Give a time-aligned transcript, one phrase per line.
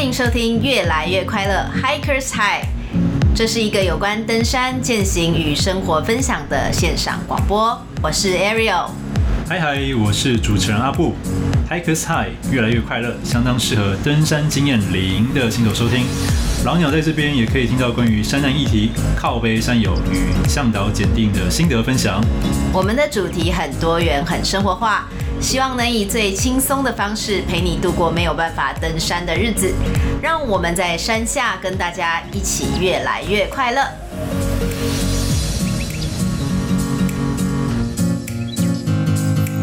[0.00, 2.64] 欢迎收听《越来越快乐 Hikers High》，
[3.34, 7.78] 这是一个有关登山、践行与生活分享的线上广播。
[8.02, 8.86] 我是 Ariel。
[9.46, 11.14] 嗨嗨，我是主持人阿布。
[11.68, 16.06] Hikers High，越来越快乐，相当适合登山经验零的新手收听。
[16.64, 22.24] 老鸟在这边也可以听到关于山难议题、靠背山友与向导检定的心得分享。
[22.72, 25.06] 我们的主题很多元、很生活化，
[25.40, 29.72] 希望能以最轻松的方式陪你度过没有办法登山的日子。
[30.22, 33.82] 让我们在山下跟大家一起越来越快乐。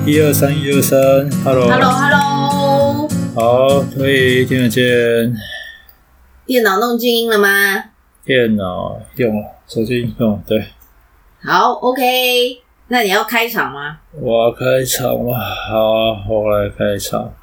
[0.06, 0.98] 一二三，一二三
[1.44, 4.84] ，Hello，Hello，Hello，好，可以听得见。
[6.46, 7.84] 电脑弄静音了吗？
[8.26, 10.66] 电脑用了，手机用，对。
[11.44, 12.67] 好，OK。
[12.90, 13.98] 那你要开场吗？
[14.14, 15.38] 我要开场吗？
[15.70, 17.34] 好啊，我来开场。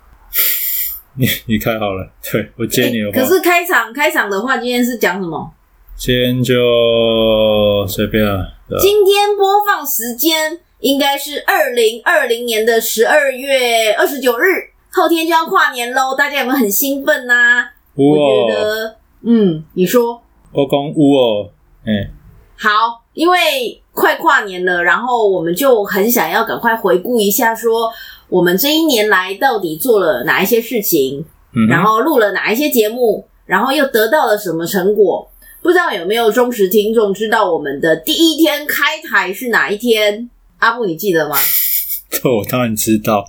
[1.16, 3.12] 你你开好了，对，我接你的话。
[3.12, 5.52] 可是开场开场的话，今天是讲什么？
[5.96, 8.52] 今天就随便了。
[8.80, 14.44] 今天播放时间应该是二零二零年的十二月二十九日，
[14.90, 17.72] 后天就要跨年喽，大家有没有很兴奋呐、啊？
[17.94, 18.16] 我
[18.48, 20.20] 觉得，嗯，你说。
[20.50, 21.50] 我讲有哦，
[21.84, 22.10] 哎，
[22.56, 23.04] 好。
[23.12, 27.90] 因为快跨年了，然后我们就很想要赶快回顾一下，说
[28.28, 35.30] 我们这一年来到底做了哪一些事情，嗯，然后录了哪一些节目，然后又得到了什么成果？
[35.62, 40.28] 不知道有没有忠实听众知道我们的第一天开台是哪一天？
[40.58, 41.36] 阿布，你记得吗？
[42.10, 43.24] 这我当然知道，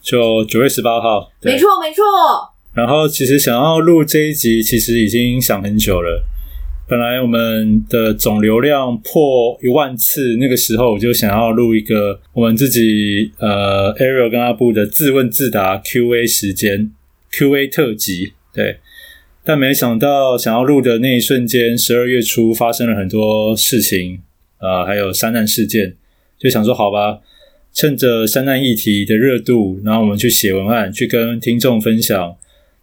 [0.00, 1.30] 就九月十八号。
[1.42, 2.04] 没错，没错。
[2.72, 6.24] 然后其实想要录这一集，其实已经想很久了。
[6.88, 16.90] 本来我们的总流量破一万次，那个时候我就想要录一个我们自己呃 Ariel 跟阿布的自问自答 Q&A 时间
[17.30, 18.78] Q&A 特辑，对。
[19.44, 24.20] 但没想到想要录的那一瞬间，十二月初发生了很多事情
[24.56, 25.94] 啊、还有山难事件，
[26.38, 27.20] 就想说好吧，
[27.72, 32.34] 趁着山难议题的热度，然后我们去写文案，去跟听众分享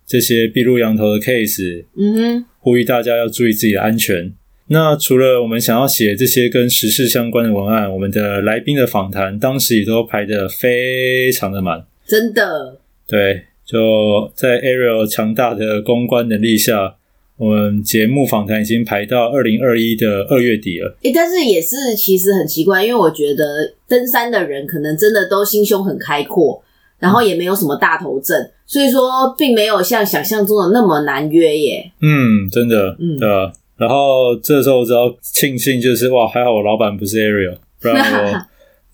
[0.06, 2.46] 这些避露羊头的 case，嗯哼。
[2.60, 4.34] 呼吁大家要注意自己的安全。
[4.68, 12.80] 那除了我们想要写这些跟时事相关的文案，我们的来宾的访谈当时也都排得非常的满，真的。
[13.08, 16.96] 对，就在 Ariel 强大的公关能力下，
[17.38, 20.98] 我们节目访谈已经排到二零二一的二月底了。
[21.04, 26.64] 诶，但是也是其实很奇怪，因为我觉得登山的人可能真的都心胸很开阔，
[27.00, 28.38] 然后也没有什么大头症。
[28.66, 31.92] 所以说，并没有像想象中的那么难约耶。
[32.02, 33.52] 嗯，真的，嗯，对啊。
[33.78, 38.42] 然后这时候我只要庆幸，就是哇，还好我老板不是 Ariel， 不然我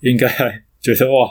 [0.00, 0.26] 应该
[0.82, 1.30] 觉得哇，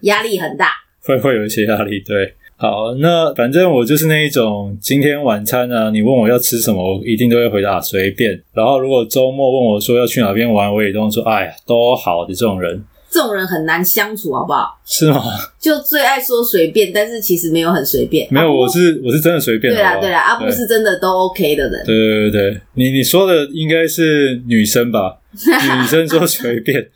[0.00, 0.70] 压力很大，
[1.04, 2.00] 会会有一些压力。
[2.00, 8.42] 对，好，那反正我就是那一种，今天晚餐呢，你问我要吃什么，我一定都会回答随便。
[8.54, 12.82] 然后如果周末问我说要去哪边玩，我也都说哎呀，都好的这种人。
[13.16, 14.78] 这种人很难相处，好不好？
[14.84, 15.22] 是吗？
[15.58, 18.28] 就最爱说随便，但是其实没有很随便。
[18.30, 19.72] 没有，我是我是真的随便。
[19.72, 21.82] 对啦对啦，阿布是真的都 OK 的人。
[21.86, 25.16] 对对对对，你你说的应该是女生吧？
[25.32, 26.88] 女生说随便。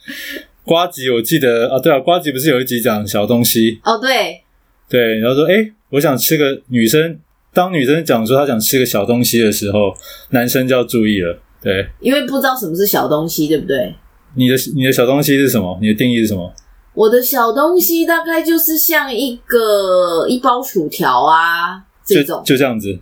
[0.62, 3.80] 瓜吉，我记得啊，对啊，瓜吉不是有一集讲小东西？
[3.82, 4.42] 哦，对
[4.90, 7.18] 对，然后说，哎，我想吃个女生。
[7.52, 9.92] 当女生讲说她想吃个小东西的时候，
[10.28, 11.36] 男生就要注意了。
[11.62, 13.92] 对，因为不知道什么是小东西，对不对？
[14.34, 15.78] 你的你的小东西是什么？
[15.80, 16.52] 你的定义是什么？
[16.94, 22.98] 我的小东西大概就是像一个一包薯条啊，这种就，就这样子。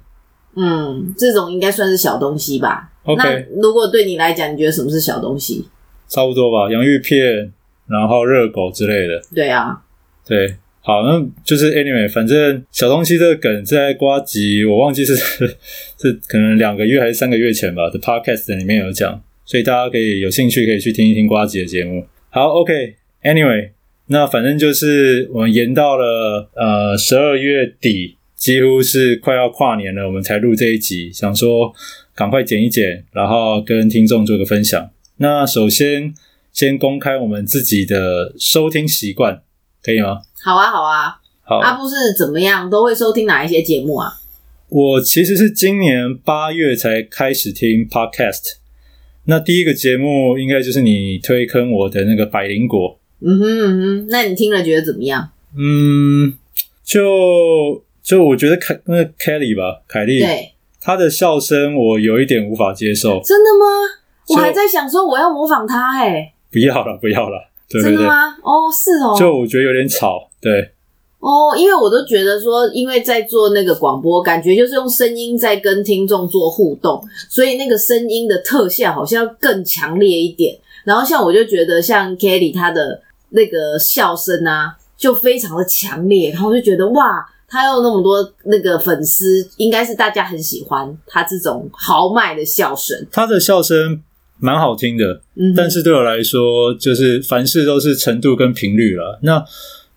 [0.57, 2.91] 嗯，这种应该算是小东西吧。
[3.17, 5.67] 那如果对你来讲，你觉得什么是小东西？
[6.09, 7.53] 差不多吧，洋芋片，
[7.87, 9.21] 然后热狗之类的。
[9.35, 9.81] 对啊，
[10.27, 15.17] 对，好，那就是 anyway，反正小东西这个梗在瓜吉，我忘记是
[15.97, 19.21] 是可能两个月还是三个月前吧的 podcast 里面有讲。
[19.49, 22.07] 所以大家可以有兴趣可以去听一听瓜子的节目。
[22.29, 23.71] 好，OK，Anyway，
[24.09, 31.73] 那反正就是我们延到了呃十二月底，几乎是快要跨年了，我们才录这一集，想说
[32.15, 34.91] 赶快剪一剪，然后跟听众做个分享。
[35.17, 36.13] 那首先
[36.53, 39.41] 先公开我们自己的收听习惯，
[39.83, 40.19] 可以吗？
[40.45, 41.57] 好啊，好啊，好。
[41.61, 44.13] 阿布是怎么样都会收听哪一些节目啊？
[44.69, 48.59] 我其实是今年八月才开始听 Podcast。
[49.31, 52.99] 那第一个节目应该就是你推坑我的那个百灵果。
[53.21, 55.29] 嗯哼嗯哼，那你听了觉得怎么样？
[55.55, 56.33] 嗯，
[56.83, 63.21] 就就我觉得凯那个 Kelly 吧，凯莉，对，她的笑声我有一点无法接受。
[63.23, 63.67] 真的吗？
[64.31, 68.35] 我还在想说我要模仿她，欸，哎，不要了，不要了，对对对，真的吗？
[68.43, 70.71] 哦，是哦，就我觉得有点吵，对，
[71.21, 80.57] 哦，因为我都觉得说，因为在做那个广播，感觉就是用声音在跟听众做互动，所以那个声音的特效好像更强烈一点。
[80.85, 93.07] 然后像我就觉得，像 Kelly 他的那个笑声啊，就非常的强烈，然后我就觉得哇，他有那么多那个粉丝，应该是大家很喜欢他这种豪迈的笑声。
[93.11, 94.01] 他的笑声
[94.39, 99.19] 蛮好听的，嗯，但是对我来说，就是凡事都是程度跟频率了。
[99.25, 99.45] 那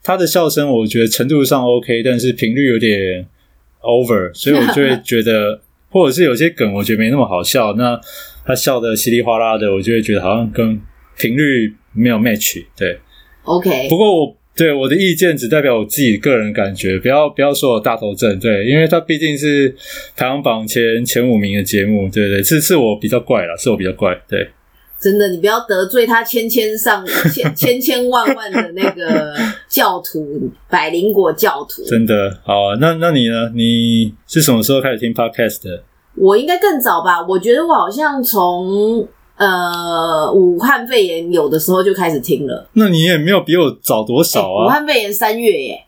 [0.04, 3.26] 他的笑声，我觉得程度上 OK，但是频率有点
[3.82, 7.74] over，所以我就会觉得，或者是有些梗，我觉得没那么好笑。
[7.74, 8.00] 那
[8.44, 10.82] 他笑的稀里哗啦的，我就会觉得好像跟
[11.18, 12.64] 频率没有 match。
[12.76, 13.00] 对
[13.44, 13.88] ，OK。
[13.90, 18.40] 不过我对我的意见只代表我自己个人感觉，不要不要说我大头症。
[18.40, 19.76] 对，因为他毕竟是
[20.18, 24.50] 排行榜前前五名的节目，对对，是是我比较怪啦，是我比较怪，对。
[25.02, 27.04] 真的，你不要得罪他千千上
[27.34, 29.34] 千千千万万的那个
[29.68, 31.84] 教徒，百灵果教徒。
[31.86, 33.50] 真的好啊，那那你呢？
[33.56, 35.84] 你是什么时候开始听 podcast 的？
[36.16, 37.26] 我应该更早吧？
[37.28, 39.08] 我觉得我好像从
[39.38, 42.70] 呃武汉肺炎有的时候就开始听了。
[42.74, 44.66] 那你也没有比我早多少啊？
[44.66, 45.86] 欸、武汉肺炎三月耶。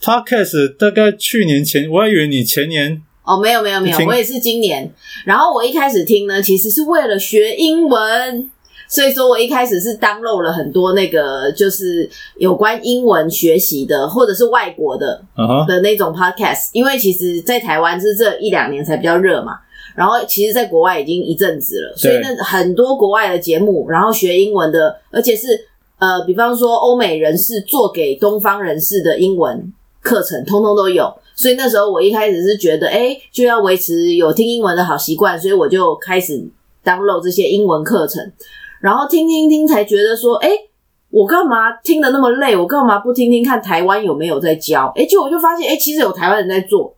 [0.00, 3.02] podcast 大概去年前，我还以为你前年。
[3.26, 4.88] 哦，没有没有没有，我也是今年。
[5.24, 8.50] 然后我一开始听呢，其实是为了学英文，
[8.88, 15.66] 所以说我一开始是 download 了很多那个就是有关英文学习的，或者是外国的、uh-huh.
[15.66, 16.68] 的那种 podcast。
[16.72, 19.58] 因为其实，在台湾是这一两年才比较热嘛，
[19.96, 25.66] 然后其实，在国外已经一阵子了，所以那很多国外的节目，然后学英文的，而且是
[25.98, 29.72] 呃，比方说欧美人士做给东方人士的英文
[30.06, 31.12] 课程，通通都有。
[31.34, 36.46] 所以那时候我一开始是觉得，哎、就要维持有听英文的好习惯，所以我就开始
[36.84, 38.32] download 这些英文课程，
[38.80, 40.48] 然后听听听，才觉得说，哎、
[41.10, 42.56] 我干嘛听得那么累？
[42.56, 44.92] 我干嘛不听听看台湾有没有在教？
[44.94, 46.94] 哎、欸，结果我就发现，哎、其实有台湾人在做，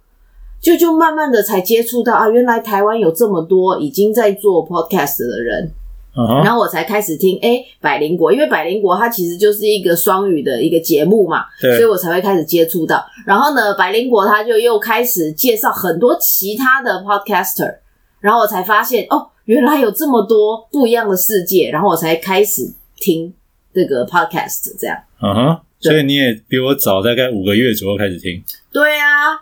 [0.60, 5.72] 就就慢慢的才接触到啊，原来台湾有这么多已经在做 podcast 的人。
[6.14, 6.42] Uh-huh.
[6.44, 13.04] 然后我才开始听，哎，百灵果，因为百灵果它其实就是一个双语的一个节目嘛，对，所以我才会开始接触到。
[13.24, 17.76] 然后呢，百灵果它就又开始介绍很多其他的 podcaster，
[18.20, 23.32] 然后我才发现，哦，原来有这么多不一样的世界，然后我才开始听
[23.72, 24.96] 这个 podcast，这样。
[25.22, 28.42] 嗯哼，所以你也比我早大概五个月左右开始听。
[28.72, 29.38] 对啊，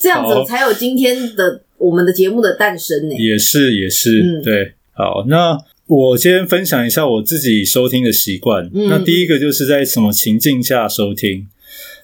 [0.00, 3.14] 这样子才有今天的我们的节目的诞生呢。
[3.14, 5.58] 也是，也是，嗯，对，好，那。
[5.90, 8.70] 我先分享一下我自己收听的习惯。
[8.72, 8.86] 嗯。
[8.88, 11.48] 那第一个就是在什么情境下收听？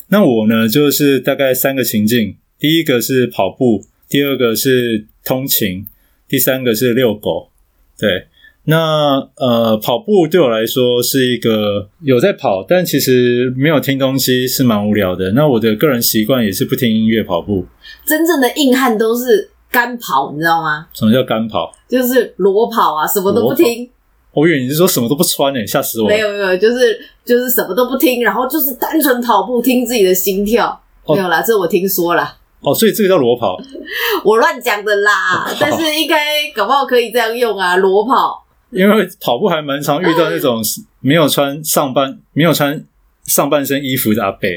[0.09, 2.35] 那我呢，就是大概三个情境。
[2.59, 5.87] 第一个是跑步，第二个是通勤，
[6.29, 7.51] 第三个是遛狗。
[7.97, 8.27] 对，
[8.65, 15.31] 那呃，跑步对我来说是一个有在跑，但其实没有听东西是蛮无聊的。
[15.31, 17.65] 那我的个人习惯也是不听音乐跑步。
[18.05, 19.51] 真正的硬汉都是。
[19.71, 20.87] 干跑，你知道吗？
[20.93, 21.73] 什么叫干跑？
[21.89, 23.89] 就是裸跑啊，什么都不听。
[24.33, 26.15] 我以为你是说什么都不穿诶、欸，吓死我了！
[26.15, 30.79] 没有没有，就是就是什么都不听，然后就是单纯跑步，听自己的心跳。
[31.05, 32.37] 哦、没有啦，这我听说啦。
[32.61, 33.57] 哦，所以这个叫裸跑？
[34.25, 38.45] 我乱讲的啦，哦、但是应该搞不好可以这样用啊，裸跑。
[38.71, 40.61] 因为跑步还蛮常遇到那种
[41.01, 42.85] 没有穿上半没有穿
[43.25, 44.49] 上半身衣服的阿伯。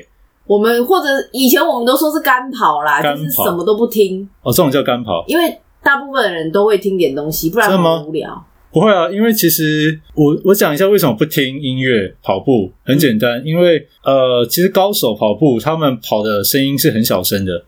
[0.50, 4.28] 我们或者以前我们都说是干跑啦，就是什么都不听。
[4.42, 5.24] 哦，这种叫干跑。
[5.28, 8.44] 因为大部分人都会听点东西，不然很无聊。
[8.72, 17.66] 不会啊，因为其实我我讲一下为什么不听音乐跑步，很简单，嗯、因为呃，其实高手跑步他们跑的声音是很小声的。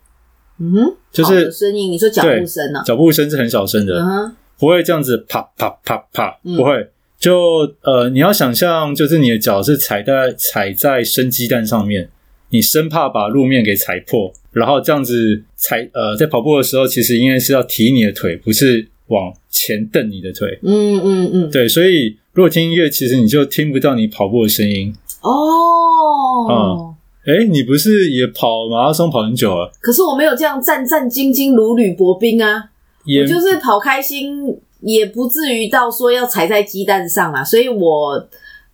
[0.59, 2.81] 嗯哼，就是声音，你说脚步声啊？
[2.83, 6.89] 脚步声是很小声的，嗯哼，不会这样子啪啪啪啪，啪，嗯、不会。
[7.19, 12.09] 就呃，你要想象，就是你的脚是踩在踩在生鸡蛋上面。
[12.51, 20.60] 你生怕把路面给踩破，然后这样子踩呃，在跑步的时候，其实应该是要提你的腿，不是往前蹬你的腿。
[20.62, 24.93] 嗯嗯嗯，对，所以如果听音乐，其实你就听不到你跑步的声音。
[25.22, 29.72] 哦，嗯，哎，你不是也跑马拉松跑很久了？
[29.79, 32.70] 可是我没有这样战战兢兢、如履薄冰啊，
[33.05, 34.43] 我就是跑开心，
[34.81, 38.27] 也不至于到说要踩在鸡蛋上啊，所以我。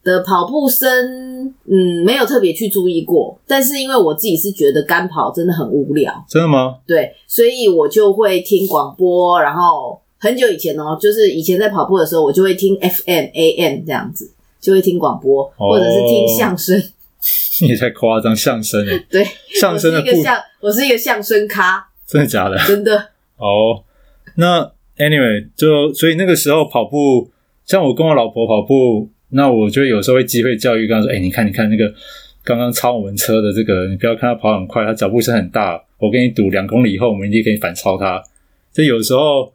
[0.08, 0.88] 的跑步声，
[1.66, 6.78] 嗯，没有特别去注意过，但是因为我自己是觉得干跑真的很无聊，真的吗？
[6.88, 16.82] 对，所以我就会听广播，然后很久以前哦，就是以前在跑步的时候，我就会听 FM、AM 这样子，就会听广播，哦、或者是听相声。
[17.62, 19.28] 你也太夸张，相声哎对，
[19.60, 22.58] 相声的一个相，我是一个相声咖，真的假的？
[22.66, 22.98] 真的。
[23.36, 23.84] 哦，
[24.36, 27.30] 那 anyway，就所以那个时候跑步，
[27.66, 29.10] 像我跟我老婆跑步。
[29.30, 31.94] 那我就有时候会机会教育，跟他说：“哎、欸，你看，你看那个
[32.44, 38.24] 刚刚超我们车的这个，你不要看他跑很快，他脚步声很大，我跟你赌两公里以后，我们一定可以反超他。
[38.72, 39.52] 这有时候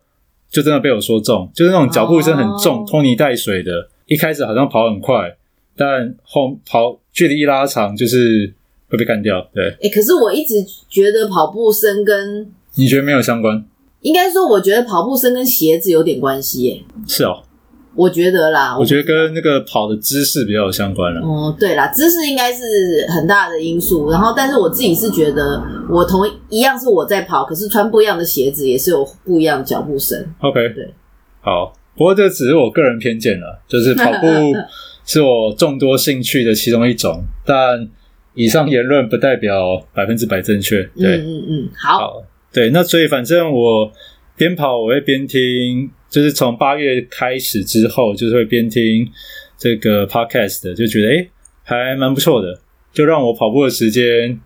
[0.51, 2.89] 就真的被我说中，就是那种脚步声很重、oh.
[2.89, 5.37] 拖泥带水的，一开始好像跑很快，
[5.75, 8.53] 但后跑距离一拉长，就是
[8.89, 9.49] 会被干掉。
[9.55, 10.57] 对，哎、欸，可是我一直
[10.91, 13.65] 觉得跑步声跟你觉得没有相关？
[14.03, 16.83] 应该说，我觉得跑步声跟鞋子有点关系耶。
[17.09, 17.45] 是哦。
[17.95, 21.21] 我觉得啦，我觉得跟那个跑的姿势比较有相关了。
[21.21, 24.11] 哦，对啦，姿势应该是很大的因素。
[24.11, 30.19] 然后，但是我自己是觉得，我同一样是我在跑，可是穿不一样的鞋子也是有不一样的脚步声。
[30.41, 30.93] OK，对，
[31.41, 31.75] 好。
[31.95, 34.27] 不过这只是我个人偏见了，就是跑步
[35.05, 37.87] 是我众多兴趣的其中一种，但
[38.33, 40.83] 以上言论不代表百分之百正确。
[40.97, 43.93] 对，嗯嗯嗯，好，好，对，那所以反正我
[44.35, 45.91] 边跑我会边听。
[46.13, 49.11] 就是从八月开始之后，就是会边听
[49.57, 51.31] 这个 podcast 的，就觉得诶
[51.65, 52.61] 还蛮不错的，
[52.93, 54.39] 就让我跑步的时间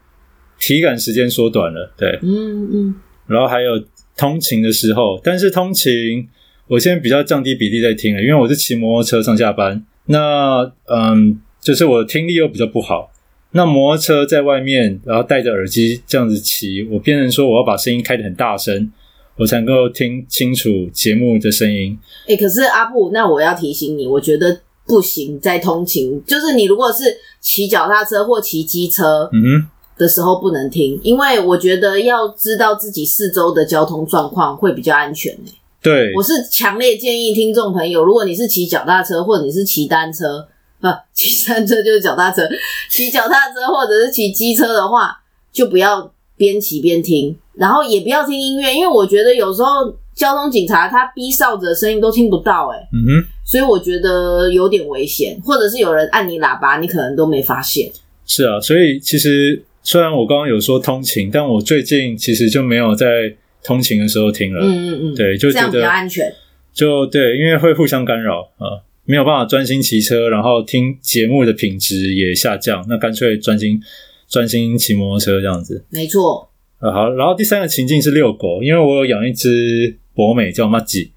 [0.60, 2.94] 体感时间缩短了，对，嗯嗯，
[3.26, 3.82] 然后还有
[4.16, 6.28] 通勤的时候，但是通勤
[6.68, 13.10] 我现在比较降低比例在听了，因为我是骑摩托车上下班，那嗯，就是我的听力又比较不好，
[13.50, 18.92] 那摩托车在外面，然后戴着耳机这样子骑，我变成说我要把声音开得很大声。
[19.36, 21.98] 我才能够听清楚节目的声音。
[22.22, 27.04] 哎、欸，可是阿布，那我要提醒你，我觉得不行，在通勤，就是你如果是
[27.40, 29.66] 骑脚踏车或骑机车，嗯哼，
[29.98, 35.36] 的时候不能听，嗯、因为我觉得要知道自己四周的交通状况会比较安全。
[35.82, 40.48] 对，我是强烈建议听众朋友，如果你是骑脚踏车或者你是骑单车，
[40.80, 42.48] 不、啊，骑单车就是脚踏车，
[42.90, 45.18] 骑脚踏车或者是骑机车的话，
[45.52, 47.38] 就不要边骑边听。
[47.56, 49.68] 然后也不要听音乐，因为我觉得有时候
[50.14, 57.90] 交通警察他逼哨子的声音都听不到，欸，诶嗯哼，所以我觉得有点危险，或者是有人按你喇叭，你可能都没发现。
[58.26, 64.60] 是啊，所以其实虽然我刚刚有说通勤，但我最近其实就没有在通勤的时候听了。
[64.62, 66.32] 嗯嗯嗯，对，就觉得这样比较安全。
[66.74, 73.80] 就对，因为会互相干扰啊，没有办法专心骑车，然后听节目的品质也下降，那干脆专心
[74.28, 75.84] 专心骑摩托车这样子。
[75.90, 76.50] 没错。
[76.78, 81.10] 啊好，然后第三个情境是遛狗，因为我有养一只博美叫麻吉，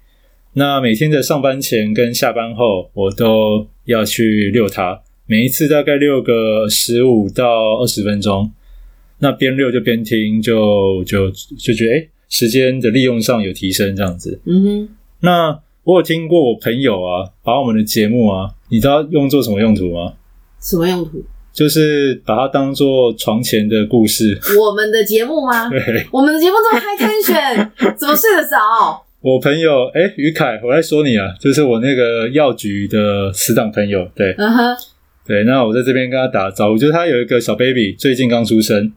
[0.54, 8.50] 那每天的上班前跟下班后，我都要去遛它，每一次大概遛个十五到二十分钟，
[9.18, 14.40] 那边遛就边听，就就就觉得诶时间的利用上有提升这样子。
[14.46, 14.88] 嗯哼，
[15.20, 20.14] 那我有听过我朋友啊，把我们的节目啊，你知道用作什么用途吗？
[20.58, 21.22] 什么用途？
[21.52, 24.38] 就是把它当做床前的故事。
[24.58, 25.68] 我们的节目吗？
[25.70, 29.04] 对，我们的节目这么 high tension，怎么睡得着？
[29.22, 34.76] 我朋友，哎、欸，于凯，我在说你啊，就是我那个药局的死党朋友，对，嗯哼，
[35.26, 38.92] 对，那我在这边跟他打招呼，就是他有一个小 baby，最近刚出生，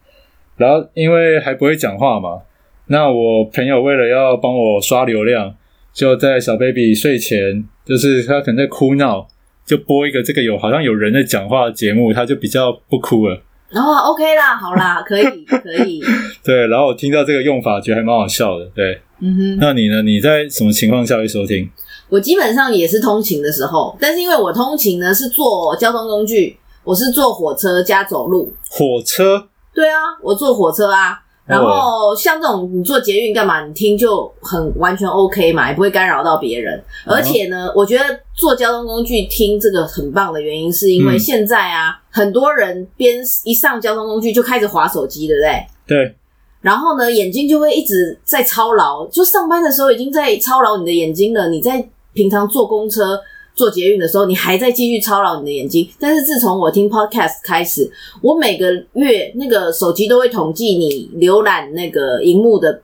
[0.56, 2.40] 然后因为还不会讲话嘛，
[2.88, 5.54] 那我朋友为了要帮我刷流量，
[5.94, 9.28] 就在小 baby 睡前，就是他可能在哭闹。
[9.66, 13.42] 就播一个这个有好像有人在讲话的节目，他就比较不哭了。
[13.70, 16.00] 然后、哦、OK 啦，好啦，可以可以。
[16.46, 18.66] 对，然后我听到这个用法，觉得还蛮好笑的。
[18.76, 19.58] 对，嗯哼。
[19.60, 20.04] 那你呢？
[20.04, 21.68] 你在什么情况下会收听？
[22.10, 28.54] 我基本上也是通勤的时候，但是因为我通勤呢是坐交通工具，我是坐火车加走路。
[28.70, 29.48] 火车？
[29.74, 31.23] 对啊，我坐火车啊。
[31.46, 33.66] 然后像这种你做捷运干嘛？
[33.66, 36.82] 你听就很完全 OK 嘛，也不会干扰到别人。
[37.06, 45.66] 而且呢，我觉得坐交通工具听这个很棒的原因，是因为现在啊，嗯、很多人边一上交通工具就开始滑手机，对不对？
[45.86, 46.16] 对。
[46.62, 51.50] 然后呢，眼睛就会一直在操劳，就上班的时候已经在操劳你的眼睛了。
[51.50, 53.20] 你在平常坐公车。
[53.56, 55.90] 做捷运的时候，你还在继续操劳你的眼睛。
[56.00, 57.92] 但是自从我听 Podcast 开始，
[58.22, 62.82] 我每个月那个手机都会统计你浏览那个荧幕的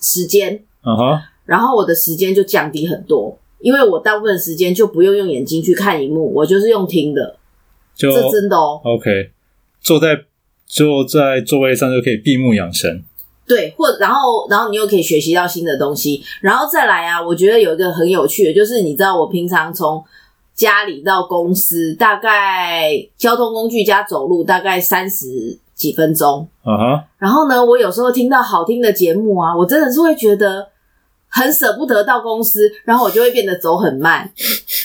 [0.00, 7.36] 时间，嗯哼，然后我的时间就降低很多，因为我大部分时间就不用用眼睛去看荧幕，我就是用听的，
[7.94, 8.80] 就这真的哦。
[8.84, 9.30] OK，
[9.80, 10.24] 坐在
[10.66, 13.04] 坐在座位上就可以闭目养神。
[13.48, 20.04] 对，或然后然后你又可以学习到新的东西，然后再来啊，我觉得有一个很有趣的，就是你知道我平常从
[20.54, 27.02] 家里到公司，大概交通工具加走路大概三十几分钟，啊哈、uh-huh.
[27.18, 30.68] 然后呢，我有时候听到好听的节目啊，我真的是会觉得。
[31.28, 34.30] 很舍不得到公司，然后我就会变得走很慢。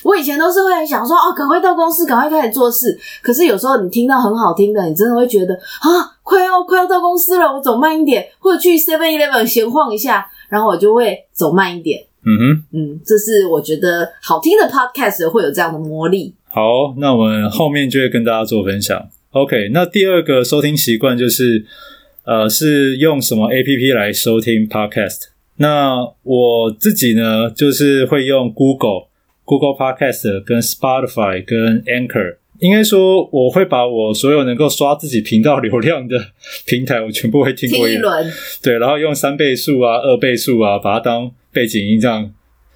[0.03, 2.97] 我以前都是会想说，哦，赶快到公司，赶快开始做事。
[3.21, 12.05] 可是有时候你听到很好听的，你真的会觉得啊，快要快要到公司了，我走慢一点，或者去 Seven Eleven 闲晃一下，然后我就会走慢一点。
[12.25, 16.33] 嗯哼，嗯，这是我觉得好听的 Podcast 会有这样的魔力。
[16.49, 19.09] 好，那我们后面就会跟大家做分享。
[19.31, 21.65] OK，那第二个收听习惯就是，
[22.23, 25.32] 呃，是用什么 APP 来收听 Podcast？
[25.63, 29.07] 那我自己呢，就是会用 Google、
[29.45, 32.35] Google Podcast 跟 Spotify 跟 Anchor。
[32.59, 36.17] 应该说，我会把我所有能够刷自己频道流量的
[36.65, 38.29] 平台，我全部会听过一轮。
[38.61, 42.29] 对，然后用三倍速啊、二倍速啊，把它当背景音，这样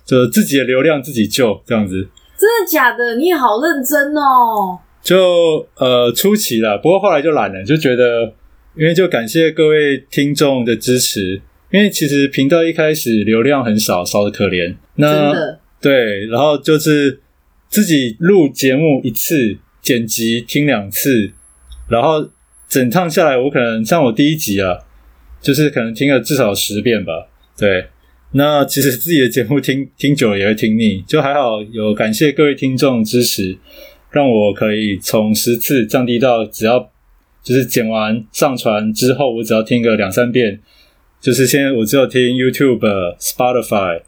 [0.05, 2.07] 就自己的流量自己救，这样子。
[2.39, 3.17] 真的假的？
[3.17, 4.79] 你也好认真哦。
[5.03, 8.33] 就呃初期了，不过后来就懒了，就觉得
[8.77, 11.41] 因为就感谢各位听众的支持，
[11.71, 14.75] 因为其实频道一开始流量很少，少的可怜。
[14.95, 15.33] 那
[15.81, 17.19] 对，然后就是
[17.67, 21.31] 自己录节目一次，剪辑听两次，
[21.89, 22.29] 然后
[22.67, 24.79] 整趟下来，我可能像我第一集啊，
[25.41, 27.27] 就是可能听了至少十遍吧。
[27.57, 27.87] 对，
[28.31, 33.57] 那其实自己的节目听听久了也会听腻，就还好有感谢各位听众支持。
[34.09, 36.91] 让我可以从十次降低到只要
[37.43, 40.61] 就是剪完上传之后，我只要听个两三遍，
[41.19, 42.79] 就是现在我只有听 YouTube、
[43.19, 44.01] Spotify，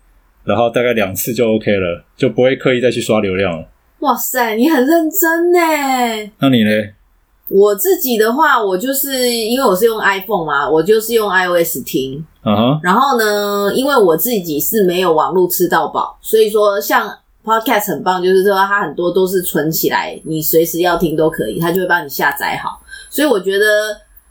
[0.43, 3.67] 然后大概两次就 OK 了，就不会刻意再去刷流量了。
[3.99, 6.31] 哇塞，你很认真呢。
[6.39, 6.69] 那你呢？
[7.49, 12.25] 我自己的话，我就是因为我是用 iPhone 嘛，我就是用 iOS 听。
[12.45, 12.79] 嗯哼。
[12.83, 17.17] 然后呢，因为我自己是没有网络吃到饱，所以说像。
[17.41, 22.79] Podcast 很棒，就是说它很多都是存起来，你随时要听都可以，它就会帮你下载好。
[23.09, 23.65] 所以我觉得，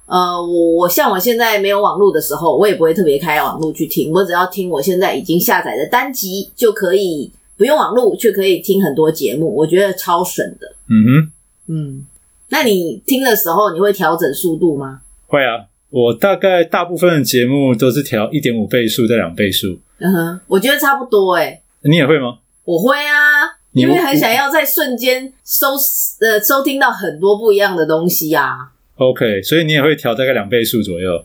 [0.08, 10.72] 呃，我我像我现在没有网络的时候，我也不会特别开网络去听，我只要听我现在已经下载的单集就可以，不用网络却可以听很多节目，我觉得超省的。
[10.88, 11.32] 嗯哼，
[11.68, 12.06] 嗯，
[12.48, 15.02] 那你听的时候你会调整速度吗？
[15.26, 19.78] 会啊，我大概大部分的节目都是调一点五倍速到两倍速。
[19.98, 21.60] 嗯哼，我觉得差不多诶。
[21.82, 22.38] 你也会吗？
[22.64, 25.68] 我会啊，因为很想要在瞬间收
[26.20, 28.70] 呃收听到很多不一样的东西啊。
[28.98, 31.24] OK，所以你也会调大概两倍速左右？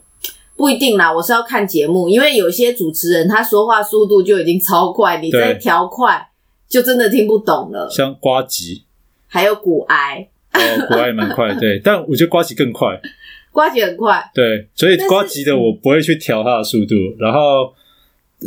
[0.55, 6.29] 不一定啦，我是要看节目，因为有些主持人他说话速度就已经超快，你再调快
[6.69, 7.89] 就真的听不懂了。
[7.89, 8.83] 像瓜吉，
[9.27, 12.99] 还有股癌，哦，股癌也蛮快，对，但我觉得瓜吉更快，
[13.51, 17.73] 瓜吉很快，对，所以瓜吉的我不会去调它的速度，然后。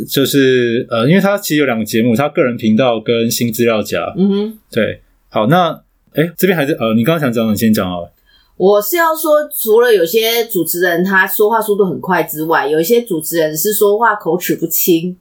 [0.07, 4.13] 就是呃，因为他其实有两个节目，他个人频道跟新资料夹。
[4.15, 5.71] 嗯哼，对，好，那
[6.13, 8.11] 哎，这边还是呃，你刚刚想讲，你先讲好了。
[8.57, 15.15] 我是要说，除了有些主持人他说话速度很快之外，有一些主持人是说话口齿不清，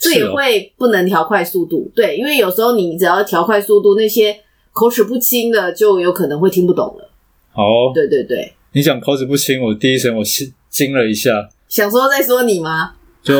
[0.00, 1.90] 这也会不能调快速度。
[1.94, 4.38] 对，因为有时候你只要调快速度，那些
[4.72, 7.10] 口齿不清的就有可能会听不懂了。
[7.54, 12.92] 哦，对对对，你讲口齿不清，我第一声我惊惊了一下，想说在说你吗？
[13.22, 13.34] 就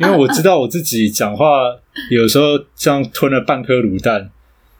[0.00, 1.46] 因为我知道我自己讲话
[2.10, 2.44] 有时候
[2.76, 4.30] 像吞了半颗卤蛋，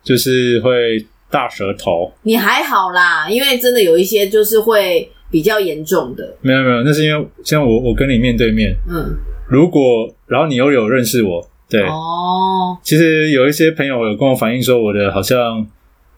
[0.02, 2.12] 就是会大舌头。
[2.22, 6.36] 你还好啦，因为真的有一些就是会比较严重的。
[6.40, 9.16] 没有没有，那是因为像我我跟你面对面，嗯，
[9.48, 15.66] 如果然后你又有认识我，对哦，其实有一些朋友有跟我反映说我的好像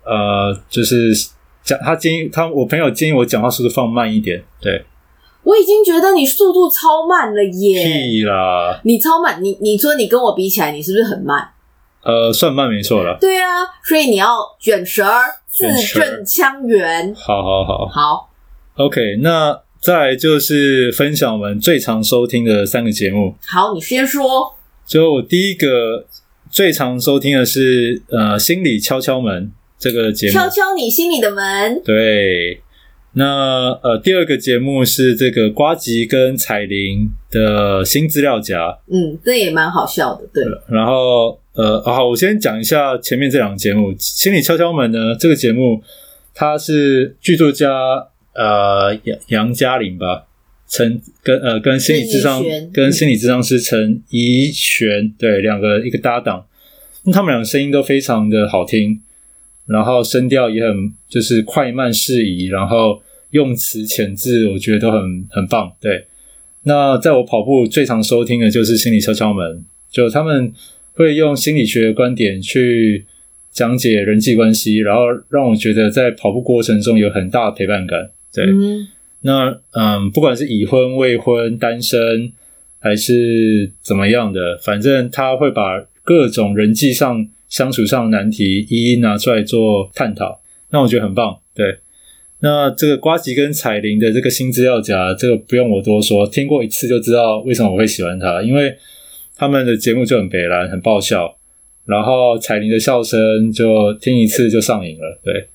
[0.05, 1.15] 呃，就是
[1.65, 4.85] 讲他建议他我朋友建议我讲话速度放慢一点，对。
[5.43, 7.85] 我已经觉得你速度超慢了耶！
[7.85, 8.81] 屁啦！
[8.83, 11.49] 你超慢，你你说你跟我比起来，你是不是很慢？
[12.07, 13.19] 呃，算慢没错了。
[13.21, 17.13] 对啊，所以你要卷舌儿，字正腔圆。
[17.15, 18.31] 好好好，好。
[18.77, 23.35] OK，那再来就是分享我们最常收听的三个节目。
[23.47, 24.55] 好，你先说。
[24.87, 26.07] 就我第一个
[26.51, 31.83] 最常收听的是呃，心里敲敲门这个节目，敲敲你心里的门。
[31.85, 32.61] 对。
[33.19, 40.45] 那呃，第二个节目是这个瓜吉跟彩玲的新资料夹，嗯，这也蛮好笑的，对。
[40.69, 43.95] 然后呃，好，我先讲一下前面这两个节目。
[43.99, 45.83] 心理敲敲门呢，这个节目
[46.35, 47.71] 它是剧作家
[48.35, 50.27] 呃杨杨嘉玲吧，
[50.69, 56.45] 陈跟呃跟心理智商跟心理智商师陈怡璇对两个一个搭档，
[57.05, 59.01] 那他们两个声音都非常的好听，
[59.65, 63.01] 然后声调也很就是快慢适宜，然后。
[63.37, 65.71] 用词遣字，我觉得都很很棒。
[65.79, 66.07] 对，
[66.63, 70.51] 那在我跑步最常收听的就是心理敲敲门，就他们
[70.95, 73.05] 会用心理学的观点去
[73.53, 78.11] 讲解人际关系，然后让我觉得在跑步过程中有很大的陪伴感。
[78.33, 78.89] 对，嗯，
[79.21, 82.33] 那嗯，不管是已婚、未婚、单身
[82.79, 91.37] 还是怎么样的，反正他会把各种人际上相处上的难题一一拿出来做探讨，那我觉得很棒。
[91.55, 91.79] 对。
[92.41, 98.77] 那这个瓜吉跟彩铃的这个新资料夹，这个不用我多说，听过一次就知道为什么我会喜欢他，因为
[99.35, 101.37] 他们的节目就很北蓝，很爆笑，
[101.87, 105.49] 然后彩铃的笑声就听一次就上瘾了，对，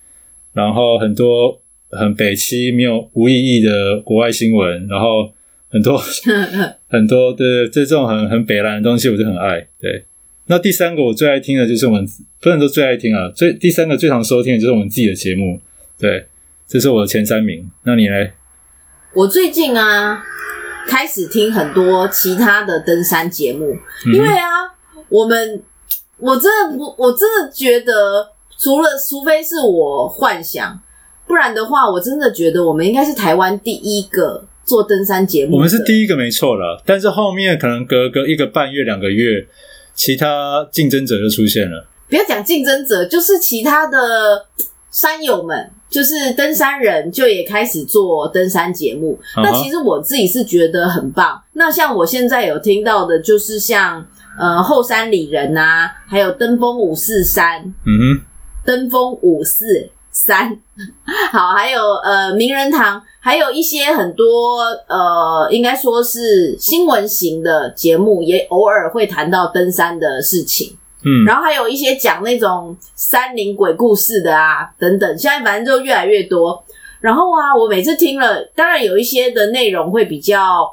[0.53, 5.31] 然后很多很北七、没有无意义的国外新闻，然后
[5.69, 6.01] 很多
[6.89, 9.67] 很多的这种很很北蓝的东西，我就很爱。
[9.79, 10.03] 对，
[10.47, 12.05] 那第三个我最爱听的就是我们
[12.41, 15.59] 不能说最爱听啊，最第三个最常收听的就是我们自己的节目。
[15.99, 16.25] 对，
[16.71, 17.69] 这是我的前三名。
[17.83, 18.15] 那你呢？
[19.13, 20.23] 我最近啊，
[20.87, 24.71] 开始听很多其他的登山节目，嗯、因为啊，
[25.09, 25.61] 我们
[26.17, 28.25] 我真的不，我真的觉得，
[28.57, 30.79] 除了除非是我幻想，
[31.27, 35.57] 不然的话，我真的觉得我们应该是台湾第一个做登山节目。
[35.57, 39.45] 我们是第一个没错了，但是后面可能隔个一个半月、两个月，
[39.93, 41.85] 其他竞争者就出现了。
[42.07, 44.45] 不要讲竞争者，就是其他的
[44.89, 45.69] 山友们。
[45.91, 49.43] 就是登山人就也开始做登山节目，uh huh.
[49.43, 51.39] 那其实我自己是觉得很棒。
[51.51, 54.03] 那像我现在有听到的，就是像
[54.39, 58.21] 呃后山里人啊，还有登峰五四三，嗯哼、uh，huh.
[58.65, 60.57] 登峰五四三，
[61.33, 70.77] 好，还有呃名人堂，还有一些很多呃应该说是新闻型的节目，也偶尔会谈到登山的事情。
[71.03, 76.63] 嗯，然后还有一些讲那种山林鬼故事的啊，等等，现在反正就越来越多。
[76.99, 80.71] 然后啊，我每次听了，当然有一些的内容会比较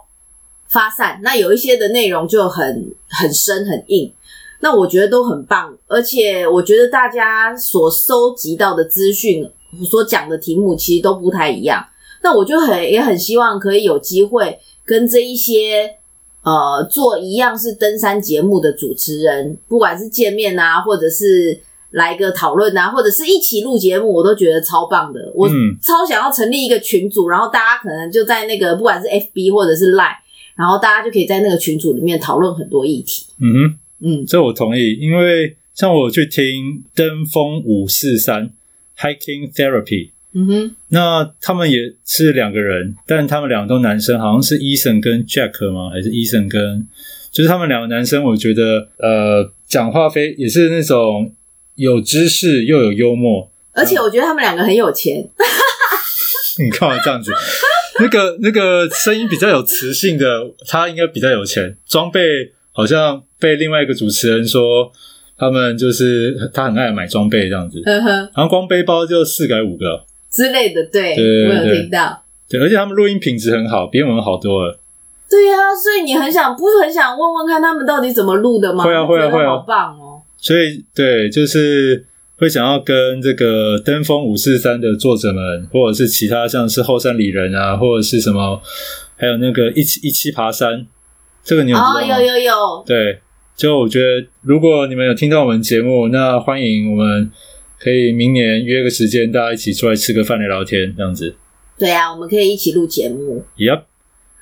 [0.68, 4.12] 发散，那有一些的内容就很很深很硬。
[4.60, 9.50] 那我觉得都很棒，而且我觉得大家所收集到的资讯，
[9.88, 11.82] 所讲的题目其实都不太一样。
[12.22, 15.94] 那我就很也很希望可以有机会跟这一些。
[16.48, 25.30] 呃，做一样是登山节目的主持人，不管是见面啊，或者是来个讨论啊，或者是一起录节目，我都觉得超棒的。
[25.34, 25.46] 我
[25.82, 30.16] 超想要成立一个群组，然后大家可能就在那个不管是 FB 或者是 Line，
[30.56, 33.26] 然后大家就可以在那个群组里面讨论很多议题。
[33.40, 38.50] 嗯哼，嗯，这我同意，因为像我去听登峰五四三
[38.98, 40.12] Hiking Therapy。
[40.38, 45.90] 嗯哼，那他们也是两个人，但他们两个都男生，好像是 Eason 跟 Jack 吗？
[45.90, 46.86] 还是 Eason 跟？
[47.32, 51.32] 就是他们两个男生，我觉得呃，讲话非也是那种
[51.74, 55.28] 有知识又有幽默，而且我觉得他们两个很有钱。
[56.58, 57.32] 你看嘛这样子？
[58.00, 60.24] 那个那个声音比较有磁性的，
[60.68, 61.76] 他应该比较有钱。
[61.86, 64.92] 装备好像被另外一个主持人说，
[65.36, 70.04] 他们就是他很爱买装备这样子，呵呵，然后光背包就四改五个。
[70.30, 71.14] 之类的，对，
[71.48, 72.22] 我有听到。
[72.48, 74.78] 对，而且他们录音品质很好，比我们好多了。
[75.28, 78.84] 对呀、啊，所以你很想，不是很想问问看他们到底怎么录的吗？
[78.84, 80.22] 会啊，会啊，会啊，好棒哦！
[80.38, 82.06] 所以，对，就是
[82.38, 88.62] 会想要跟这个登峰五四三的作者们，或者是其他像是后山里人啊，或者是什么，
[89.16, 90.86] 还有那个一七一七爬山，
[91.44, 91.92] 这个你有吗？
[91.92, 92.84] 哦，有有有。
[92.86, 93.20] 对，
[93.54, 97.30] 就我觉得，如果你们有听到我们节目，那欢迎我们。
[97.80, 101.36] 可以明年约个时间，大家一起出来吃个饭聊聊天，这样子。
[101.78, 103.44] 对啊，我们可以一起录节目。
[103.56, 103.82] Yep。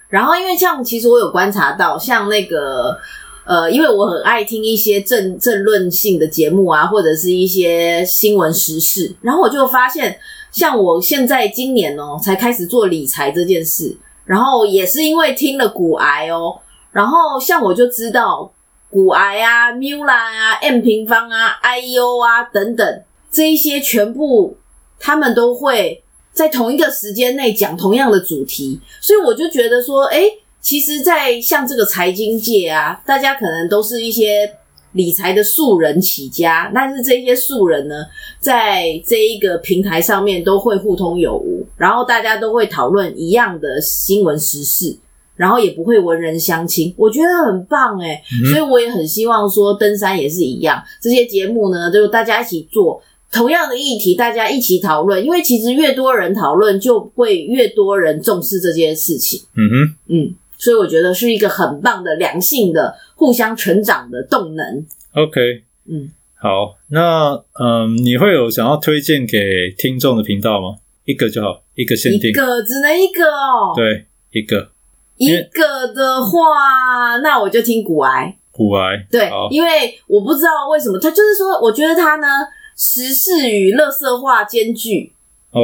[0.08, 2.96] 然后，因为像其实我有观察到，像那个
[3.44, 10.18] 呃，因为我很爱听一些政政论性的节目啊，或者是一些新闻时事，然后我就发现，
[10.50, 13.94] 像我现在今年哦、喔，才开始做理财这件事，
[14.24, 16.58] 然后也是因为听了股癌哦，
[16.92, 18.50] 然后像我就知道
[18.88, 23.02] 股癌啊、Mula 啊、M 平方啊、IEO 啊等等。
[23.30, 24.56] 这一些全部，
[24.98, 34.50] 他们都会在同一个时间内讲同样的主题，所以我就觉得说，诶，其实，在像这个财经界啊，大家可能都是一些
[34.92, 38.04] 理财的素人起家，但是这些素人呢，
[38.40, 44.96] 在这一个平台上面都会互通有无，然后大家都会讨论一样的新闻时事，
[45.36, 53.00] 然后也不会文人相轻，我觉得很棒诶，所以我也很希望说，登山也是一样，这些节目呢，就大家一起做。
[53.36, 59.38] 同样的议题，大家一起讨论，因为其实越多人讨论，就会越多人重视这件事情。
[59.54, 64.86] 嗯哼，嗯，所以我觉得是一个很棒的良性的、互相成长的动能。
[65.12, 70.78] OK，嗯，好，那嗯，你会有想要推荐给听众的频道吗？
[71.04, 73.74] 一个就好，一个限定，一个只能一个哦。
[73.76, 74.70] 对，一个，
[75.18, 78.38] 一个的话，那我就听股癌。
[78.50, 82.26] 股癌，对，因为我不知道为什么，他就是说，我觉得他呢。
[82.76, 85.12] 时事与乐色化兼具.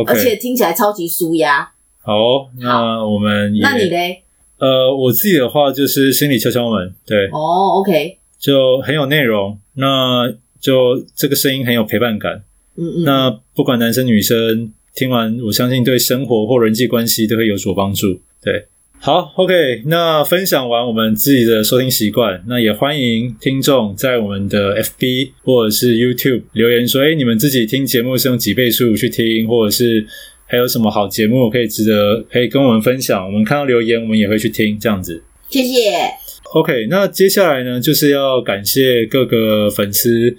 [0.06, 1.70] 而且听起来超级舒压。
[2.00, 4.22] 好，那我们那你嘞？
[4.56, 12.42] 呃，我自己的话就是心理敲敲门，对，哦、oh,，OK，就很有内容，那就这个声音很有陪伴感。
[12.76, 18.20] 嗯嗯，那不管男生女生听完，我相信对生活或人际关系都会有所帮助。
[18.40, 18.68] 对。
[19.04, 30.06] 好，OK，那分享完我们自己的收听习惯，那也欢迎听众在我们的 FB 或者是 YouTube 留言说，哎，你们自己听节目是用几倍速去听，或者是
[30.46, 33.26] 还有什么好节目可以值得可以跟我们分享？
[33.26, 35.20] 我们看到留言，我们也会去听这样子。
[35.48, 35.90] 谢谢。
[36.54, 40.36] OK，那接下来呢，就是要感谢各个粉丝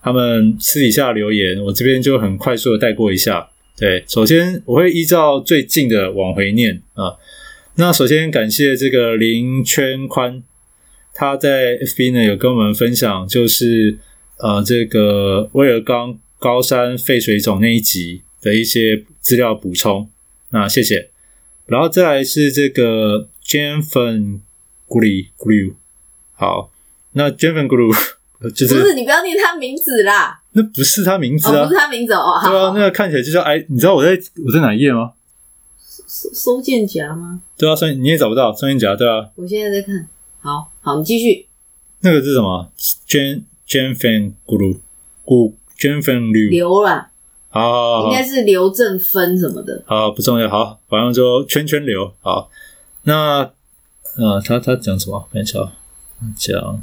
[0.00, 3.48] 他们私底下留言，我这边就很快速的带过一下。
[3.76, 7.10] 对，首先我会依照最近的往回念啊。
[7.76, 10.44] 那首先感谢这个林圈宽，
[11.12, 13.98] 他在 FB 呢有跟我们分享，就是
[14.38, 20.08] 呃这个威尔刚高山肺水肿那一集的一些资料补充，
[20.50, 21.10] 那谢谢。
[21.66, 24.40] 然后再来是这个 Jenfen
[24.86, 25.74] Guru，
[26.34, 26.70] 好，
[27.14, 27.92] 那 Jenfen Guru
[28.54, 34.10] 就是不是你不要念他名字啦，那不是他名字啊，哦、不是他名字哦，对啊，那个看起来就像哎，你知道我在
[34.46, 35.13] 我在哪一页吗？
[36.06, 37.40] 收收件夹吗？
[37.56, 39.28] 对啊，收你也找不到收件夹，对啊。
[39.36, 40.08] 我现在在看，
[40.40, 41.46] 好好，你继续。
[42.00, 42.70] 那个是什么
[43.08, 44.76] ？Jen Jen Fan Guru
[45.24, 47.10] Gu Jen Fan Liu 刘啦，
[47.48, 49.82] 好，好，好，应该是刘正芬什么的。
[49.86, 50.48] 好，不重要。
[50.48, 52.12] 好，反正就圈圈刘。
[52.20, 52.50] 好，
[53.04, 53.50] 那
[54.16, 55.28] 呃，他他讲什么？
[55.32, 55.58] 看一下，
[56.36, 56.82] 讲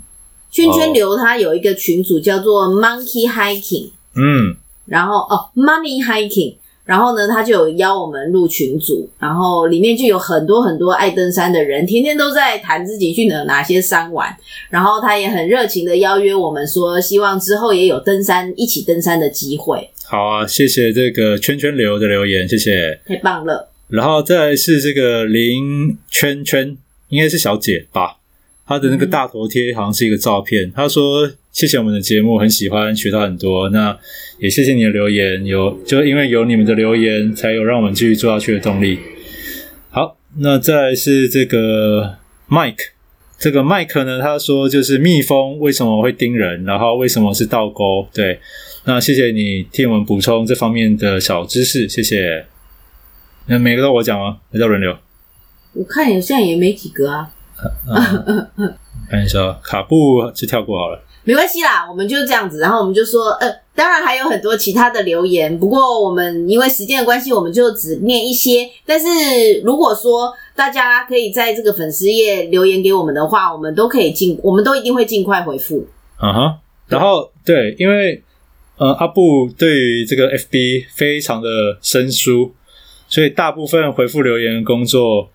[0.50, 6.56] 圈圈刘，他有一个群组叫做 Monkey Hiking，嗯，然后哦，Money Hiking。
[6.92, 14.28] 然后呢，他就有邀我们入群组，然后里面就有很多很多爱登山的人，天天都在谈自己去哪哪些山玩。
[14.70, 19.90] 然后他也很热情的邀约我们说，希望之后也有登山一起登山的机会。
[20.04, 23.70] 好啊，谢谢这个圈圈流的留言，谢谢，太棒了。
[23.88, 26.76] 然后再来是这个林圈圈，
[27.08, 28.18] 应该是小姐吧？
[28.68, 31.32] 她的那个大头贴好像是一个照片，她、嗯、说。
[31.52, 33.70] 谢谢我们的节目，很喜欢，学到很多。
[33.70, 33.98] 那
[34.40, 38.98] 也谢谢你的留言，有就因为有你们的留言，才有让我们继续做下去的动力。
[39.90, 42.16] 好，那再来是这个
[42.50, 42.92] Mike，
[43.38, 48.08] 这个 Mike 呢，他说就是蜜蜂为什么会叮人，然后为什么是倒钩？
[48.14, 48.40] 对，
[48.86, 52.46] 那谢谢你替我们补充这方面的小知识，谢谢。
[53.48, 54.38] 那每个都我讲吗？
[54.52, 54.98] 还是轮流？
[55.74, 57.30] 我看好像也没几个啊。
[57.92, 58.26] 啊
[59.10, 61.04] 看一下，卡布就跳过好了。
[61.24, 68.68] 没关系啦，我们就这样子，然后我们就说，呃，当然还有很多其他的留言，不过我们因为时间的关系，我们就只念一些。
[68.86, 69.08] 但是
[69.64, 75.88] 如果说大家可以在这个粉丝页留言给我们的话，我们都可以尽，我们都一定会尽快回复。
[76.18, 76.58] 啊哈，
[76.88, 78.24] 然后对，因为
[78.78, 81.50] 呃阿布对于这个 FB 非常的
[81.82, 82.52] 生疏，
[83.08, 85.30] 所以大部分回复留言的工作。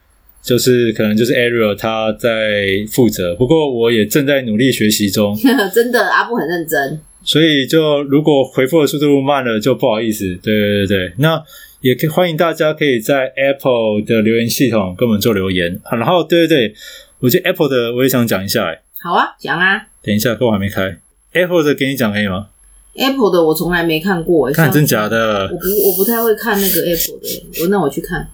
[0.47, 5.37] 就是可能就是 Ariel 他在负责，不过我也正在努力学习中。
[5.75, 7.01] 真的，阿布很认真。
[7.25, 10.39] 所以就如果回复的速度慢了，就不好意思。
[10.41, 11.43] 对对对，那
[11.81, 15.81] 也可以欢迎大家可以在 Apple 的留言系统跟我们做留言。
[15.91, 16.75] 然后对对对，
[17.19, 18.67] 我觉得 Apple 的我也想讲一下。
[18.69, 19.89] 哎，好啊，讲啊。
[20.01, 20.97] 等一下，课我还没开。
[21.33, 22.47] Apple 的给你讲可以吗
[22.95, 24.49] ？Apple 的我从来没看过。
[24.53, 25.43] 看真假的？
[25.53, 27.47] 我不我不太会看那个 Apple 的。
[27.63, 28.29] 我那我去看。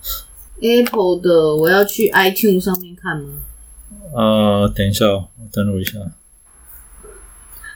[0.63, 3.29] Apple 的，我要去 iTunes 上面看吗？
[4.15, 5.99] 呃，等一下，我登录一下。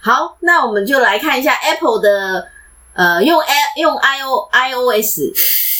[0.00, 2.48] 好，那我们就来看一下 Apple 的，
[2.96, 5.20] 呃，用 i 用 i o iOS。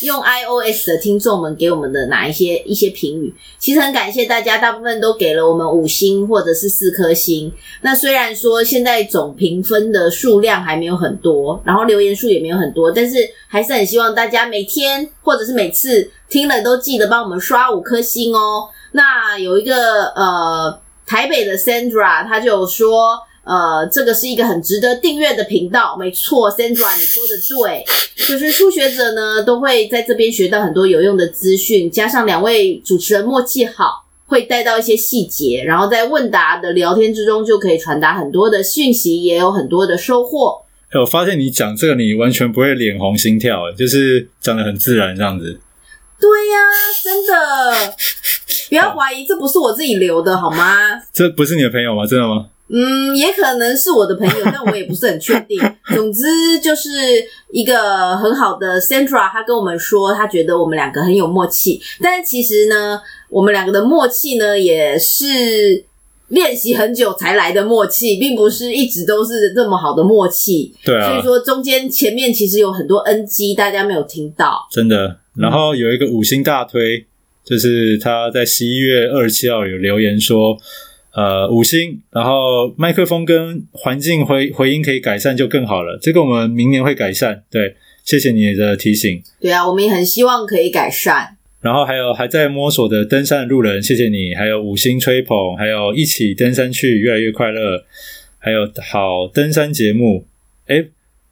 [0.03, 7.51] 用 iOS 的听众们给我们的哪一些一些评语，其实很感谢大家，大部分都给了我们五星或者是四颗星。
[7.81, 13.17] 那虽然说现在总评分的数量还没有很多，然后留言数也没有很多，但是
[13.49, 18.69] 还是很希望大家每天或者是每次听了都记得帮我们刷五颗星哦。
[18.93, 23.19] 那有一个呃台北的 Sandra，他就说。
[23.47, 27.85] 呃，这个是一个很值得订阅的频道，没错，Sandra，你说的对，
[28.27, 40.63] 就是初学者呢都会在这边学到很多有用的资讯，加上两位主持人默契好，会带到一些细节，然后在问答的聊天之中就可以传达很多的讯息，也有很多的收获。
[40.91, 45.61] 哎，我发现你讲这个你完全不会脸红心跳，哎，就是讲的很自然这样子。
[46.19, 47.95] 对呀、啊，真的，
[48.71, 51.01] 不要怀疑，这不是我自己留的好吗？
[51.13, 52.05] 这不是你的朋友吗？
[52.05, 52.47] 真的吗？
[52.69, 55.57] 嗯，也可能是我的朋友， 但我也不是很确定。
[55.95, 56.91] 总之，就是
[57.53, 61.81] 一个很好的 Sandra，他跟我们说，他觉得我们两个很有默契。
[62.03, 63.01] 但其实呢，
[63.31, 65.85] 我们两个的默契呢，也是
[66.29, 70.75] 练习很久才来的默契，并不是一直都是这么好的默契。
[70.85, 74.67] 对啊，所以说中间前面其实有很多 NG，大家没有听到。
[74.73, 75.19] 真的。
[75.37, 77.07] 然后有一个五星大推，
[77.45, 80.59] 就是他在十一月二十七号有留言说。
[81.17, 85.99] 呃，五星，然后麦克风跟环境回回音可以改善就更好了。
[85.99, 87.43] 这个我们明年会改善。
[87.51, 87.75] 对，
[88.05, 89.23] 谢谢你的提醒。
[89.41, 91.39] 对啊，我们也很希望可以改善。
[91.63, 94.35] 然后还有还在摸索的登山的路人，谢谢你。
[94.35, 97.83] 还有五星吹捧，还有一起登山去越来越快乐，
[98.39, 100.27] 还有好登山节目。
[100.67, 100.85] 哎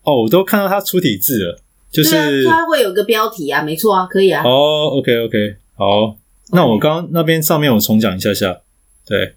[0.03, 1.59] 哦，我都看到他出体字了。
[1.93, 4.43] 就是它会有个标题啊，没错啊，可以啊。
[4.43, 6.17] 哦，OK OK，好，
[6.53, 8.63] 那我刚刚那边上面我重讲一下下，
[9.07, 9.35] 对，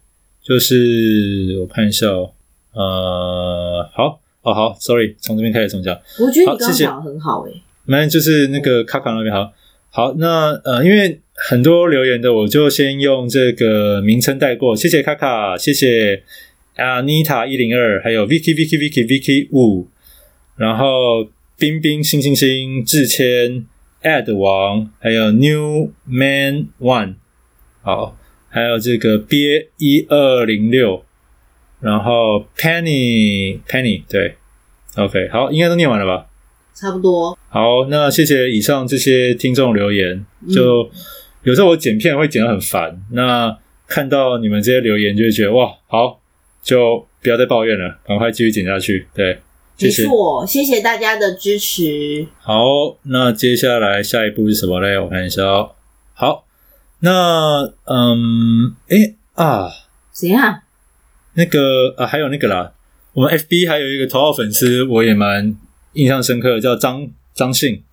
[0.48, 2.32] 就是我看一下哦，
[2.74, 6.00] 呃，好，哦好，Sorry，从这边开始重讲。
[6.20, 9.52] 我觉得你刚刚讲的很好诶、欸，没，就是那个卡卡那边好，
[9.90, 16.24] 好，那呃，因为很多留言的，我就先用这个名称带过，谢谢卡卡，谢谢
[16.78, 19.88] Anita 一零二，还有 Vicky Vicky Vicky Vicky 五，
[20.56, 21.30] 然后。
[21.60, 23.66] 冰冰星星星志谦
[24.04, 27.16] Ad 王，还有 New Man One，
[27.82, 28.16] 好，
[28.50, 31.04] 还有这个鳖一二零六，
[31.80, 34.36] 然后 Penny Penny 对
[34.96, 36.28] ，OK 好，应该都念完了吧？
[36.74, 37.38] 差不多。
[37.50, 40.26] 好，那谢谢以上这些听众留言。
[40.54, 40.90] 就、嗯、
[41.44, 43.58] 有时候我剪片会剪得很烦，那
[43.88, 46.20] 看到你们这些留言就会觉得哇，好，
[46.62, 49.08] 就不要再抱怨了，赶快继续剪下去。
[49.14, 49.40] 对。
[49.80, 52.26] 没错，谢谢大家的支持。
[52.40, 54.98] 好，那接下来下一步是什么嘞？
[54.98, 55.74] 我看一下哦。
[56.16, 56.47] 好，
[57.00, 59.70] 那嗯，哎啊，
[60.14, 60.64] 谁啊？
[61.34, 62.74] 那个啊，还有那个啦，
[63.14, 65.56] 我们 FB 还有一个头号粉丝，我也蛮
[65.94, 67.84] 印象深刻的，叫张张信。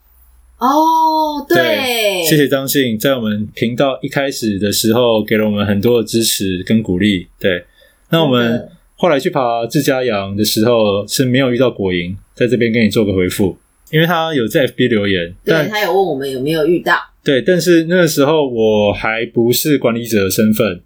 [0.58, 7.28] 哦，对，对，谢谢张信，在我们频道一开始的时候给了我们很多的支持跟鼓励。
[7.38, 7.66] 对，
[8.10, 8.68] 那我们。
[8.96, 13.58] 后来去爬自家羊的时候是没有遇到果蝇，在这边给你做个回复，
[13.94, 20.80] 因为他有在 FB 留言，对，但他有问我们有没有遇到，对，但是那个时候我还不是管理者的身份，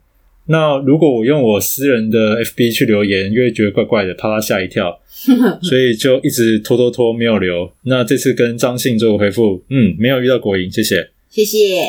[0.49, 5.01] 那如果我用我私人的 FB 去留言，又会觉得怪怪的，怕他吓一跳，
[5.65, 7.73] 所以就一直拖拖拖没有留。
[7.85, 11.81] 那这次跟张信做个回复，嗯，没有遇到果蝇，谢谢，谢谢。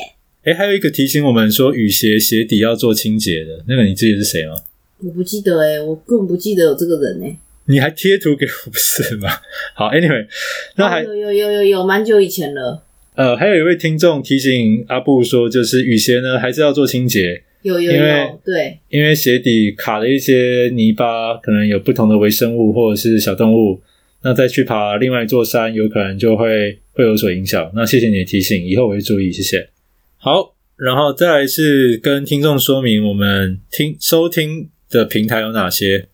[0.43, 4.53] 哎，还有一个提醒我们说雨鞋鞋底要做清洁的，那个你记得是谁吗？
[4.99, 7.37] 我不记得诶、欸、我根本不记得有这个人诶、欸、
[7.69, 9.29] 你还贴图给我不是吗？
[9.73, 10.27] 好，Anyway，
[10.75, 12.83] 那还、哦、有有有有有蛮久以前了。
[13.15, 17.43] 呃，还有一位听众提醒阿布说，就是雨鞋呢还是要做清洁。
[17.61, 23.81] 有有有，因为对，因为鞋底卡了一些泥巴，可能有不同的微生物或者是小动物，
[24.23, 27.71] 那再去爬另外一座山，有可能就会会有所影响。
[27.75, 29.69] 那谢谢你的提醒，以后我会注意，谢谢。
[30.17, 34.69] 好，然后再来是跟听众说明我们听收听。
[34.91, 36.07] 的平台有哪些？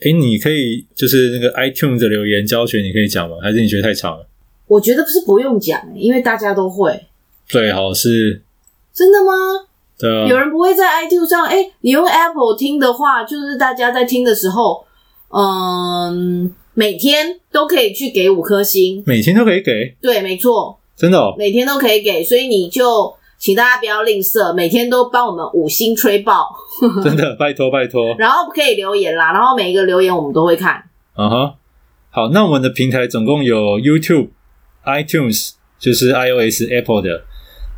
[0.00, 3.36] 诶，你可以就是那个 iTunes 的留言教学，你可以讲吗？
[3.42, 4.26] 还是你觉得太长了？
[4.66, 7.06] 我觉得不是不用讲，因为大家都会。
[7.46, 8.42] 最好是
[8.92, 9.32] 真的吗？
[9.98, 10.26] 对啊。
[10.26, 11.46] 有人不会在 iTunes 上？
[11.46, 14.84] 诶，你用 Apple 听的话，就是大家在听的时候，
[15.28, 19.02] 嗯，每天都可以去给五颗星。
[19.06, 19.94] 每天都可以给？
[20.00, 20.78] 对，没错。
[20.96, 21.34] 真的哦？
[21.38, 23.14] 每天都可以给，所以你就。
[23.44, 26.48] 请大家不要吝啬，每天都帮我们五星吹爆，
[27.04, 28.14] 真的拜托拜托。
[28.16, 30.82] 然后可以留言啦，然后每一个留言我们都会看。
[31.14, 31.52] 嗯哼，
[32.08, 34.30] 好，那我们的平台总共有 YouTube、
[34.86, 37.24] iTunes，就是 iOS、Apple 的。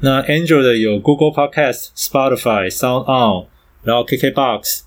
[0.02, 3.46] 那 Android 的有 Google Podcast、Spotify、Sound On，
[3.82, 4.82] 然后 KKBox。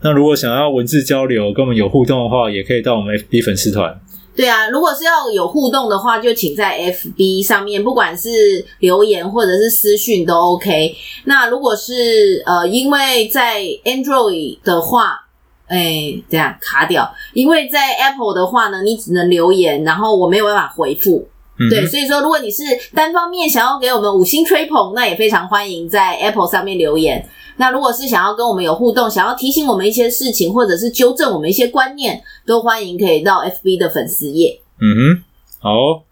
[0.00, 4.00] 那如果想要文字交流，跟我们有互动的话，也可以到我们 FB 粉丝团。
[4.34, 10.96] 对啊，如果是要有互动的话，就请在 FB 上面，不管是留言或者是私讯都 OK。
[11.24, 15.20] 那如果是呃，因为在 Android 的话，
[15.66, 21.28] 哎，这样卡掉；因为在 Apple 的话呢，你只能留言，然后我没有办法回复。
[21.58, 22.62] 嗯、对，所以说如果你是
[22.94, 27.28] 单方面想要给我们五星吹捧，那也非常欢迎在 Apple 上面留言。
[27.62, 34.60] 那如果是想要跟我们有互动，想要提醒我们一些事情，或者是纠正我们一些观念，都欢迎可以到 FB 的粉丝页。
[34.80, 35.22] 嗯哼，
[35.60, 36.02] 好，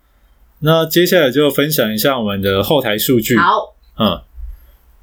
[0.60, 3.36] 那接下来就分享一下我们的后台数据。
[3.36, 4.20] 好，嗯，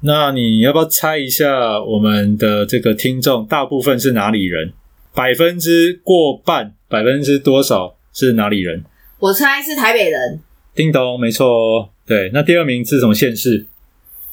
[0.00, 4.72] 那你要不要猜一下我们的这个听众大部分是哪里人？
[5.14, 8.82] 百分之过半，百分之多少是哪里人？
[9.18, 10.40] 我猜是台北人。
[10.74, 11.90] 叮咚，没错哦。
[12.06, 13.66] 对，那第二名是什么县市？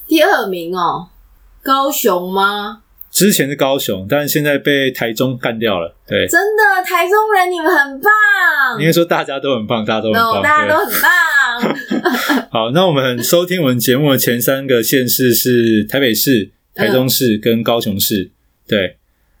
[0.06, 1.08] 第二名哦。
[1.66, 2.82] 高雄吗？
[3.10, 5.96] 之前是高雄，但是现在被台中干掉了。
[6.06, 8.12] 对，真的，台中人你们很棒。
[8.78, 12.46] 应该说大家都很棒，大家都很棒，no, 大家都很棒。
[12.52, 18.22] 好，那我们收听我们节目的前三个县市是台北市、台中市跟高雄市。
[18.22, 18.30] 嗯、
[18.68, 18.98] 对，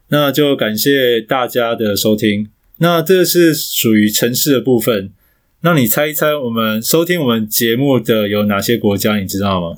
[0.08, 2.50] 那就感谢大家的收听。
[2.78, 5.12] 那这是属于城市的部分。
[5.60, 9.16] 那你猜一猜，我们收听我们节目的有哪些国家？
[9.16, 9.76] 你知道吗？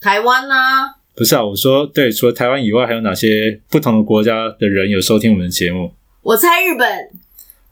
[0.00, 1.03] 台湾啊。
[1.16, 5.92] 不是啊，我说对，除了台湾以外，还有哪些不同的国家的人有收听我们的节目？
[6.22, 7.10] 我猜日本，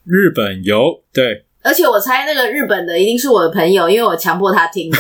[0.05, 4.90] 日本有对，而且我猜那个日本的一定是我的朋友，因为我强迫他听。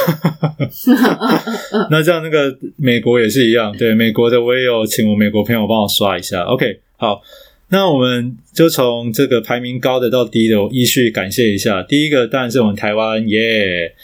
[1.90, 6.42] 那这样那个美国也是一样，对，美国的我也有请我美国朋友帮我刷一下。
[6.42, 7.22] OK，好，
[7.68, 11.82] 那我们就从这个排名高的到低的，我依序感谢一下。
[11.82, 13.94] 第一个当然是我们台湾耶，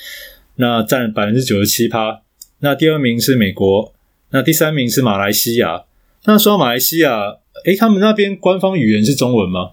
[0.57, 2.21] 那占百分之九十七趴。
[2.61, 3.95] 那第二名是美国，
[4.31, 5.85] 那第三名是马来西亚。
[6.25, 9.71] 那说到马来西亚，诶，他们那边官方语言是中文吗？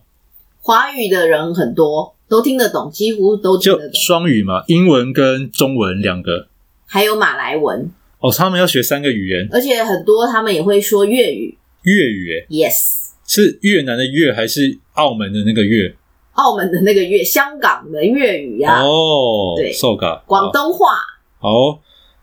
[0.61, 3.91] 华语的人很多，都听得懂，几乎都听得懂。
[3.91, 6.47] 就双语嘛，英文跟中文两个，
[6.85, 7.91] 还有马来文。
[8.19, 11.57] 哦，他们要学三个语言，而且很多他们也会说粤语。
[11.83, 15.95] 粤语，Yes，是越南的粤还是澳门的那个粤？
[16.33, 18.81] 澳门的那个粤，香港的粤语啊。
[18.81, 20.95] 哦，对，受噶，广东话。
[21.39, 21.79] 好，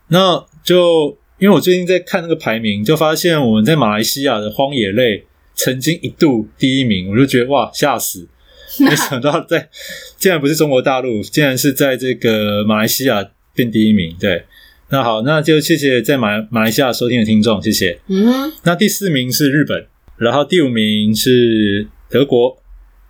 [0.07, 8.29] 那就因为我最近在看那个排名，就发现我们在马来西亚的荒野类曾经一度第一名，我就觉得哇，吓死！
[8.79, 9.67] 没想到在
[10.15, 14.45] 竟然不是中国大陆，竟然是在这个马来西亚变第一名，对。
[14.87, 17.99] 那好，那就谢谢在马马来西亚收听的听众，谢谢。
[18.07, 18.53] 嗯哼。
[18.63, 19.85] 那第四名是日本，
[20.15, 22.57] 然后第五名是德国，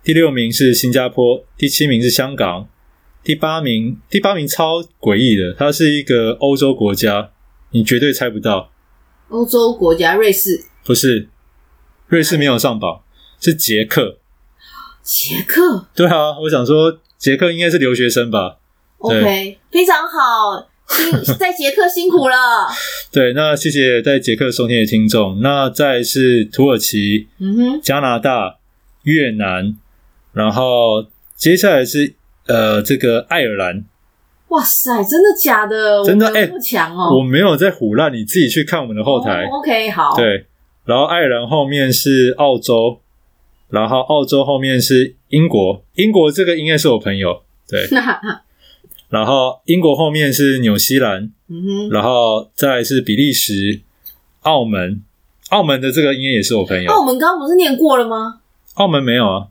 [0.02, 2.68] 第六名是新加坡，第七名是香港，
[3.22, 7.30] 第八名第八名超诡异的，它是一个欧洲国家，
[7.74, 8.70] 你绝对猜不到。
[9.30, 10.64] 欧洲国家，瑞士？
[10.84, 11.28] 不是，
[12.06, 13.02] 瑞士没有上榜，
[13.40, 14.18] 是捷克。
[15.02, 15.88] 捷克？
[15.94, 18.58] 对啊，我想说捷克应该是留学生吧。
[18.98, 20.70] OK，非常好。
[20.86, 22.68] 辛 在捷克辛苦了。
[23.10, 25.40] 对，那谢谢在捷克收听的听众。
[25.40, 28.58] 那再是土耳其、嗯哼，加拿大、
[29.02, 29.76] 越南，
[30.32, 32.14] 然后接下来是
[32.46, 33.84] 呃这个爱尔兰。
[34.48, 36.04] 哇塞，真的假的？
[36.04, 37.16] 真的哎，不强哦。
[37.16, 39.44] 我没有在唬烂，你自己去看我们的后台。
[39.46, 40.14] 哦、OK，好。
[40.16, 40.46] 对，
[40.84, 43.00] 然后爱尔兰后面是澳洲，
[43.68, 45.82] 然后澳洲后面是英国。
[45.94, 47.42] 英国这个应该是我朋友。
[47.68, 47.88] 对。
[49.10, 53.80] 然后英国后面是纽西兰，嗯哼，然后再是比利时、
[54.42, 55.02] 澳门，
[55.50, 56.90] 澳门的这个应该也是我朋友。
[56.90, 58.40] 澳门刚刚不是念过了吗？
[58.74, 59.46] 澳门没有啊，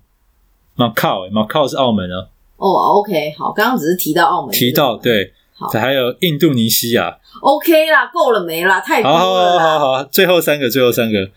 [0.75, 2.27] 马靠，马靠是澳门啊。
[2.63, 7.17] 哦，OK，好，刚刚只是提到澳门，提到对，好，还有印度尼西亚。
[7.41, 8.79] OK 啦，够了没啦？
[8.79, 9.17] 太多了。
[9.17, 11.29] 好好好好好，最后三个，最后三个，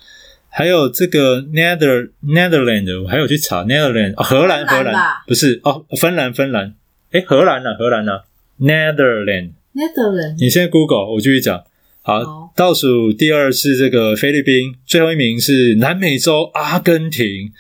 [0.49, 4.95] 还有这个 Nether Netherland，我还有去查 Netherland，哦，荷兰荷兰
[5.27, 6.75] 不是哦，芬兰芬兰。
[7.11, 7.75] 哎，荷兰呢？
[7.77, 8.21] 荷兰呢
[8.61, 10.37] ？Netherland，Netherland。
[10.39, 11.65] 你现在 Google，我继续讲。
[12.03, 17.53] 好，好，倒数第二是这个菲律宾，最后一名是南美洲阿根廷。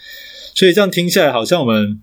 [0.54, 2.00] 所以这样听下来，好像我们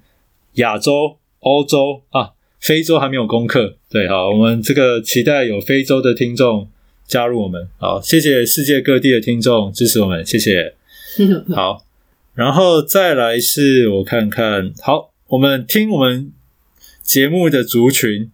[0.56, 3.78] 亚洲、欧洲啊、非洲还没有攻克。
[3.90, 6.68] 对，好，我们这个期待有非洲的听众
[7.08, 7.70] 加入我们。
[7.78, 10.76] 好，谢谢世界各地的听众支持我们，谢谢。
[11.56, 11.86] 好，
[12.34, 16.32] 然后再来是我看看，好，我们听我们。
[17.04, 18.32] 节目的族群，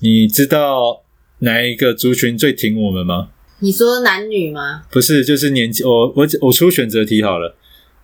[0.00, 1.02] 你知道
[1.40, 3.28] 哪一个族群最挺我们吗？
[3.58, 4.84] 你说男女吗？
[4.90, 5.84] 不是，就是年纪。
[5.84, 7.54] 我我我出选择题好了，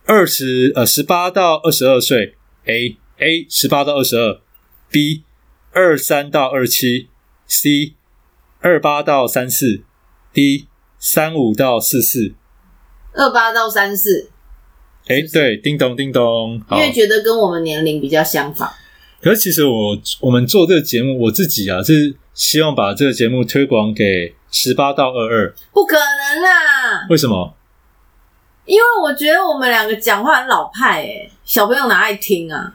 [0.05, 2.35] 二十呃十八到二十二岁
[2.67, 4.41] ，A A 十八到二十二
[4.91, 5.23] ，B
[5.73, 7.09] 二三到二七
[7.47, 7.95] ，C
[8.61, 9.83] 二八到三四
[10.33, 10.67] ，D
[10.99, 12.35] 三五到四四，
[13.13, 14.31] 二八到三四。
[15.07, 18.69] 哎，对，叮咚叮咚，因为觉得跟我们年龄比较相仿。
[19.23, 25.55] 可是其实我我们做这个节目，我自己啊是希望把这个节目推广给十八到二二。
[25.73, 27.07] 不可能啦！
[27.09, 27.55] 为什么？
[28.65, 32.75] 因为我觉得我们两个讲话很老派诶，小朋友哪爱听啊？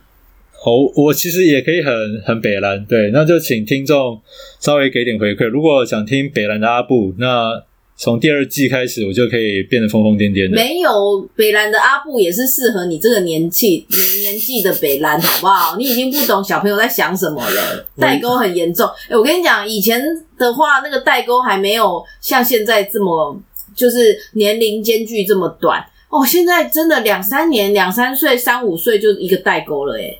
[0.66, 1.94] 哦，我其实也可以很
[2.26, 4.20] 很北蓝，对，那就请听众
[4.60, 5.48] 稍微给点回馈。
[5.48, 7.64] 如果想听北蓝的阿布，那。
[8.02, 10.56] 从第二季开始，我就可以变得疯疯癫癫的。
[10.56, 15.76] 没有北兰的阿布也是适合你这个年纪年年纪的北兰，好不好？
[15.76, 18.88] 你已经不懂小朋友在想什么了，代沟很严重。
[18.88, 20.02] 哎、欸，我跟你讲，以前
[20.38, 23.38] 的话，那个代沟还没有像现在这么，
[23.76, 26.26] 就是年龄间距这么短哦。
[26.26, 30.18] 现在真的两三年、两三岁、三五岁就一个代沟了，哎，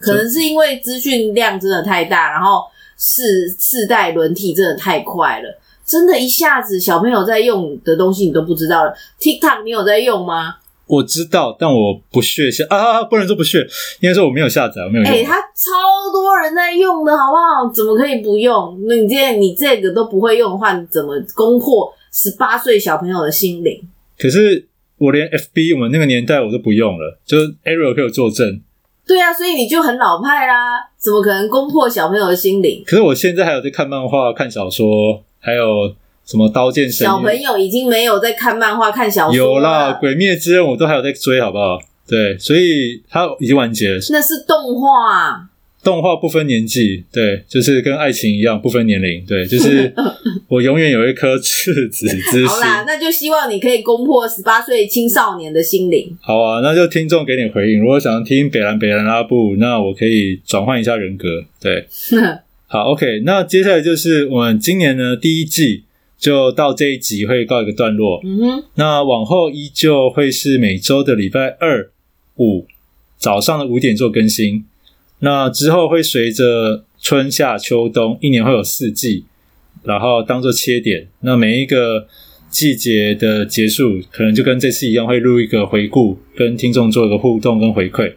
[0.00, 2.64] 可能是因为资讯量真的太大，然后
[2.96, 5.60] 世世代轮替真的太快了。
[5.84, 8.94] 真的，一下子小朋友在用的东西你都不知道了。
[9.18, 10.56] TikTok 你有在用吗？
[10.86, 13.58] 我知道，但我不屑下啊，不能说不屑，
[14.00, 15.12] 应该说我没有下载，我没有用。
[15.12, 17.72] 哎、欸，他超多人在用的，好不好？
[17.72, 18.78] 怎么可以不用？
[18.86, 23.80] 那你这你这个都不会用的话，你怎么攻破十八岁小朋友的心灵？
[24.18, 24.66] 可是
[24.98, 28.60] 我连 FB 我们那个年代我都不用了，就是 Ariel 可以作证。
[29.08, 32.84] 对啊，所以你就很老派啦，怎么可能攻破小朋友的心灵？
[32.86, 35.24] 可是我现在还有在看漫画、看小说。
[35.40, 35.94] 还有
[36.26, 37.08] 什么刀剑神域？
[37.08, 39.36] 小朋友已经没有在看漫画、看小说了。
[39.36, 41.78] 有啦，《鬼灭之刃》我都还有在追，好不好？
[42.08, 43.98] 对，所以它已经完结了。
[44.10, 45.47] 那是动画。
[45.82, 49.92] 动画不分年纪，对，就是跟爱情一样不分年龄，对，就是
[50.48, 52.46] 我永远有一颗赤子之心。
[52.46, 56.16] 好啦，那就希望你可以攻破十八岁青少年的心灵。
[56.20, 57.80] 好啊，那就听众给你回应。
[57.80, 61.44] 如果想听北兰北兰阿布，那我可以转换一下人格。
[61.60, 61.86] 对，
[62.66, 63.22] 好，OK。
[63.24, 65.84] 那接下来就是我们今年呢第一季
[66.18, 68.20] 就到这一集会告一个段落。
[68.24, 71.90] 嗯哼，那往后依旧会是每周的礼拜二、
[72.38, 72.66] 五
[73.16, 74.64] 早上的五点做更新。
[75.20, 79.24] 那之后会随着春夏秋冬一年会有四季，
[79.82, 81.08] 然后当做切点。
[81.20, 82.06] 那每一个
[82.50, 88.14] 季节的结束，可能就跟这次一样，会录一个回顾，跟听众做一个互动跟回馈。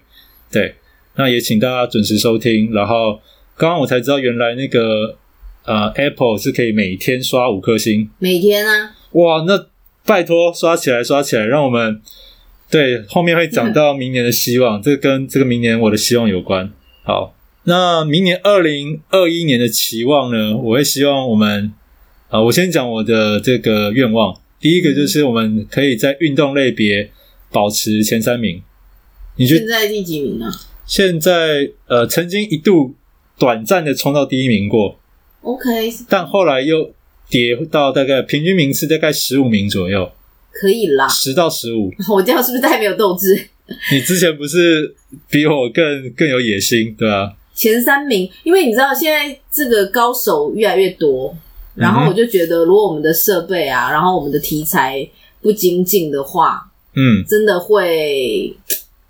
[0.52, 0.76] 对，
[1.16, 2.72] 那也请大家准时收听。
[2.72, 3.20] 然后
[3.58, 5.18] 刚刚我才知道，原来那个
[5.66, 8.95] 呃 Apple 是可以每天刷五颗星，每天啊？
[9.12, 9.68] 哇，那
[10.06, 12.02] 拜托刷起来，刷起来，让我们
[12.70, 16.72] 对后面会讲到明年的希望，这跟这个明年我的希望有关。
[17.04, 20.56] 好，那明年二零二一年的期望呢？
[20.56, 21.74] 我会希望我们，
[22.30, 24.39] 啊、呃，我先讲我的这个愿望。
[24.60, 27.10] 第一个就是我们可以在运动类别
[27.52, 28.62] 保持前三名。
[29.38, 30.52] 你觉得现在第几名啊？
[30.86, 32.93] 现在呃，曾经一度
[33.39, 34.99] 短暂的冲到第一名过
[35.41, 36.91] ，OK，但后来又
[37.28, 40.12] 跌到大概平均名次大概十五名左右，
[40.52, 41.91] 可以啦，十到十五。
[42.14, 43.47] 我这样是不是太没有斗志？
[43.91, 44.95] 你之前不是
[45.30, 47.34] 比我更更有野心，对吧？
[47.53, 51.36] 前三名，因为你知道现在这个高手越来越多，
[51.76, 55.07] 然后我就觉得，如果我们的设备啊，然后我们的题材
[55.41, 58.55] 不精进的话，嗯，真的会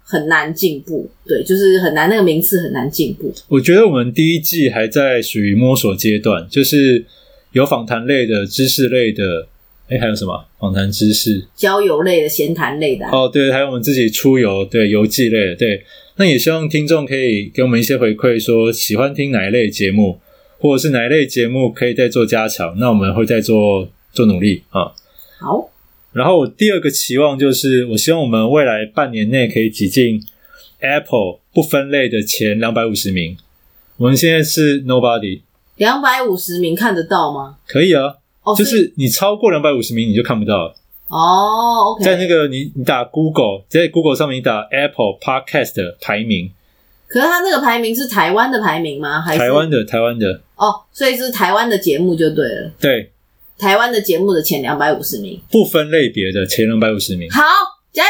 [0.04, 1.10] 很难进步。
[1.26, 3.34] 对，就是很难，那个名次很难进步。
[3.48, 7.06] 我觉得我们第一季还在属于摸索阶段，就是
[7.52, 9.48] 有访谈类的、知识类的。
[9.92, 13.12] 哎，还有什么访谈知识、交友类的、闲谈类的、啊？
[13.12, 15.84] 哦，对，还有我们自己出游，对，游记类的，对。
[16.16, 20.22] 那也希望听众可以给我们一些回馈，说喜欢听哪一类节目，
[20.60, 24.94] 或者是哪一类节目可以再做加强，那我们会再做做努力啊。
[25.42, 25.70] 好。
[26.14, 30.22] 然后我第二个期望就是，我希望我们未来半年内可以挤进
[30.80, 33.36] Apple 不分类的前两百五十名。
[33.98, 35.42] 我们现在是 Nobody，
[35.76, 37.58] 两百五十名看得到吗？
[37.68, 38.16] 可以啊。
[38.44, 40.76] 哦，就是你超过两百五十名，你就看不到了。
[41.08, 46.52] 哦，OK，在那个你你打 Google，在 Google 上面你打 Apple Podcast 的排名。
[47.08, 49.20] 可是它那个排名是台湾的排名吗？
[49.20, 49.84] 还是台湾的？
[49.84, 50.42] 台湾的。
[50.56, 52.72] 哦，所以是台湾的节目就对了。
[52.80, 53.12] 对，
[53.58, 57.30] 台湾的节目的前两百五十名，不分类别的前两百五十名。
[57.30, 57.42] 好，
[57.92, 58.10] 加油！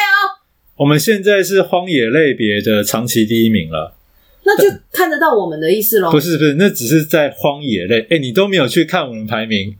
[0.75, 3.95] 我们现在是荒野类别的长期第一名了。
[4.43, 6.11] 那就看得到我们的意思喽？
[6.11, 8.05] 不是不是，那只是在荒野类。
[8.11, 9.75] 哎，你都没有去看我们排名。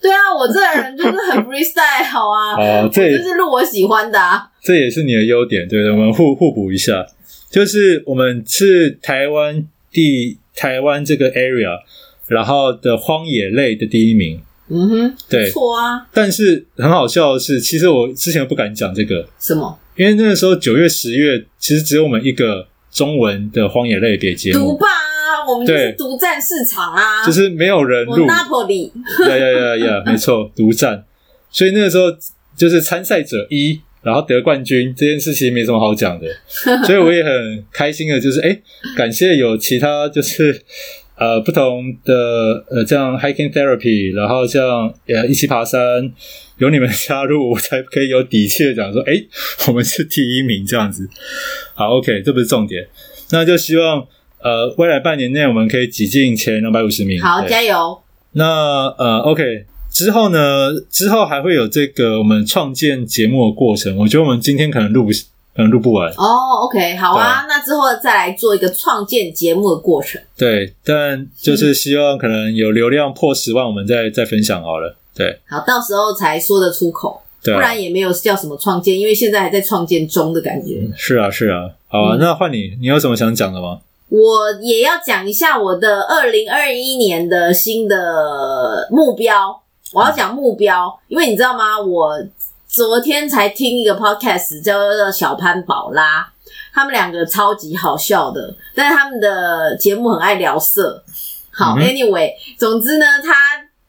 [0.00, 4.48] 对啊，我这个人就是很 freestyle，好啊，哦，这就是录我喜欢的啊。
[4.62, 7.06] 这也是你的优点，对的，我们互互补一下。
[7.50, 11.80] 就是我们是台湾第台湾这个 area，
[12.28, 14.40] 然后的荒野类的第一名。
[14.68, 16.06] 嗯哼，对，错啊。
[16.12, 19.28] 但是很好笑的是，其实我之前不敢讲这个。
[19.38, 19.78] 什么？
[19.96, 24.78] 因为那个时候九月、十月，其实只有我们一个中文的荒野类别节目。
[25.48, 28.26] 我们就是独占市场啊，就是没有人入。
[28.26, 28.90] Napoli，
[29.28, 31.04] 呀呀呀呀， 没错，独占。
[31.50, 32.04] 所以那个时候
[32.56, 36.26] 就是参赛者一，然后得冠军这件事情没什么好讲的。
[36.86, 38.62] 所以我也很开心的，就是哎、欸，
[38.96, 40.62] 感谢有其他就是
[41.16, 45.80] 呃不同的呃这样 hiking therapy，然后像呃一起爬山，
[46.58, 49.28] 有你们加入，我才可以有底气的讲说，哎、欸，
[49.66, 51.08] 我们是第一名这样子。
[51.74, 52.86] 好，OK，这不是重点，
[53.32, 54.06] 那就希望。
[54.42, 57.20] 呃，未来半年内我们可以挤进前两百五十名。
[57.20, 58.00] 好，加油！
[58.32, 58.44] 那
[58.96, 60.70] 呃，OK，之后呢？
[60.88, 63.96] 之后还会有这个我们创建节目的过程。
[63.96, 65.10] 我觉得我们今天可能录不，
[65.54, 66.08] 可能录不完。
[66.12, 67.44] 哦，OK，好啊。
[67.48, 70.20] 那之后再来做一个创建节目的过程。
[70.38, 74.96] 对，但就是希望可能有流量破十万，我们再再分享好了。
[75.14, 80.78] 对，好，到时候才说得出口，对啊，不然也没有叫什么创建，因为现在还在创建中的感觉。
[80.80, 81.68] 嗯，是啊，是啊。
[81.88, 83.80] 好啊，嗯，那换你，你有什么想讲的吗？
[84.10, 89.62] 我也要讲一下我的二零二一年的新的目标。
[89.92, 91.80] 我要讲目标，因为你知道吗？
[91.80, 92.16] 我
[92.68, 96.30] 昨天才听一个 podcast，叫做小潘宝拉，
[96.72, 101.02] 他们两个超级好笑的，但是他们的节目很爱聊色。
[101.50, 103.34] 好，anyway，总之呢，他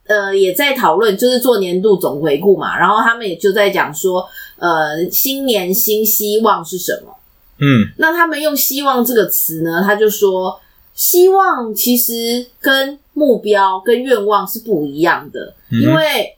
[0.07, 7.13] 呃也在讨论，就是做年度总回顾嘛，然后他们也就在讲说，呃，新年新希望是什么？
[7.61, 10.59] 嗯，那他们用“希望”这个词呢，他就说，
[10.93, 16.35] 希望其实跟目标跟愿望是不一样的，嗯、因为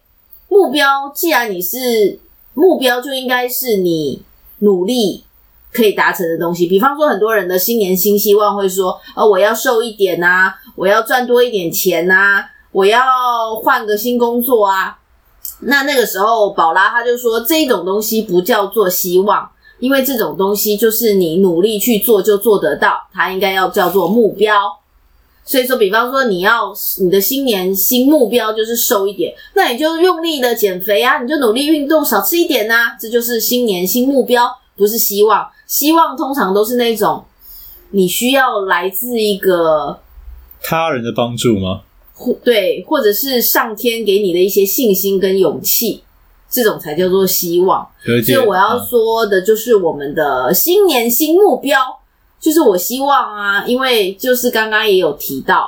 [0.50, 2.20] 目标既然你是
[2.54, 4.22] 目标，就应该是你
[4.60, 5.24] 努力
[5.72, 6.68] 可以达成的东西。
[6.68, 13.02] 比方说，很多人的新年新希望会说：“呃，我要瘦一点呐、啊，我要赚多一点钱呐、啊，我要
[13.64, 15.00] 换个新工作啊。”
[15.66, 19.50] 那那个时候，宝拉他就说，这种东西不叫做希望，
[19.80, 24.54] 因为这种东西就是你努力去做就做得到，它应该要叫做目标。
[25.46, 35.46] 所以说，比方说你要你的新年新目标就是瘦一点，那你就用力的减肥啊，你就努力运动，少吃一点呐、啊，这就是新年新目标，不是希望。
[35.68, 37.26] 希望通常都是那种
[37.92, 40.00] 你需要来自一个
[40.62, 41.82] 他人的帮助吗？
[42.14, 46.04] 或对，或者是上天给你的一些信心跟勇气，
[46.54, 47.86] 这种才叫做希望。
[48.06, 51.78] 所以我要说的就是我们的新年新目标。
[52.40, 55.66] 就是我希望啊，因为就是刚刚也有提到，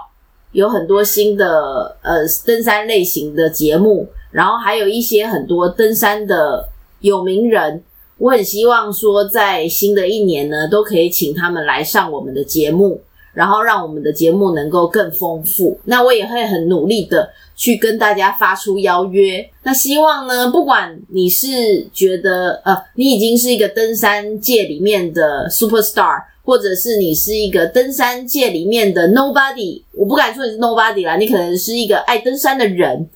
[0.51, 6.67] 有很多新的呃登山类型的节目，然后还有一些很多登山的
[6.99, 7.81] 有名人，
[8.17, 13.01] 我很希望说在新的一年呢，都可以请他们来上我们的节目，
[13.35, 15.79] 然后让我们的节目能够更丰富。
[15.83, 19.47] 那我也会很努力的去跟大家发出邀约。
[19.61, 26.23] 那希望呢，不管你是觉得呃，你已经是一个登山界里面的 superstar。
[26.45, 33.09] 或者是你是一个登山界里面的 nobody，我不敢说你是 nobody 啦，你可能是一个爱登山的人。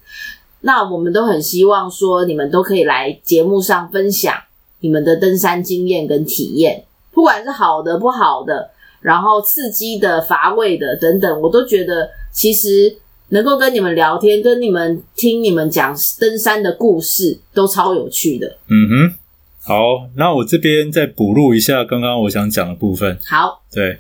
[0.62, 4.34] 那我们都很希望说，你们都可以来节目上分享
[4.80, 8.72] 你们的登山经验跟体验，不管是好的、不好的，
[9.02, 12.98] 然后刺激的、乏味的等等，我都觉得其实
[13.30, 18.58] 能够跟你们聊天，跟你们听你们讲登山的故事，都超有趣的。
[18.68, 19.14] 嗯哼。
[19.62, 23.20] 好，那我这边再补录一下刚刚我想讲的部分。
[23.24, 24.00] 好，对，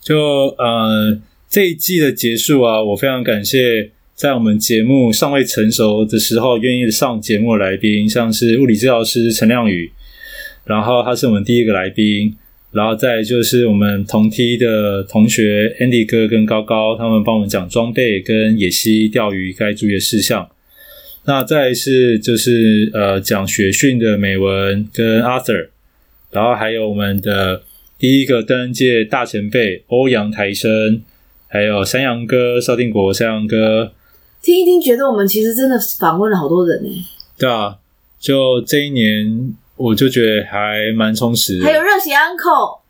[0.00, 0.18] 就
[0.58, 1.16] 呃
[1.48, 9.92] 这一季的结束啊，我非常感谢在我们节目尚未成熟的时候愿意上节目的来宾，像是物理治疗师陈亮宇，
[10.64, 12.36] 然后他是我们第一个来宾，
[12.74, 20.50] 然后再就是我们同梯的同学 Andy 哥跟高高，他们帮我们讲装备跟野溪钓鱼该注意的事项。
[21.24, 25.68] 那再来是就是呃讲雪训的美文跟 Arthur，
[26.32, 27.62] 然后还有我们的
[27.96, 31.00] 第一个登山界大前辈欧阳台生，
[31.46, 33.92] 还有山羊哥邵定国山羊哥，
[34.42, 36.90] 听一听觉得我们其实真的访问了好多人呢。
[37.38, 37.76] 对啊，
[38.18, 41.64] 就这一年我就觉得还蛮充实的。
[41.64, 42.80] 还有热血 Uncle。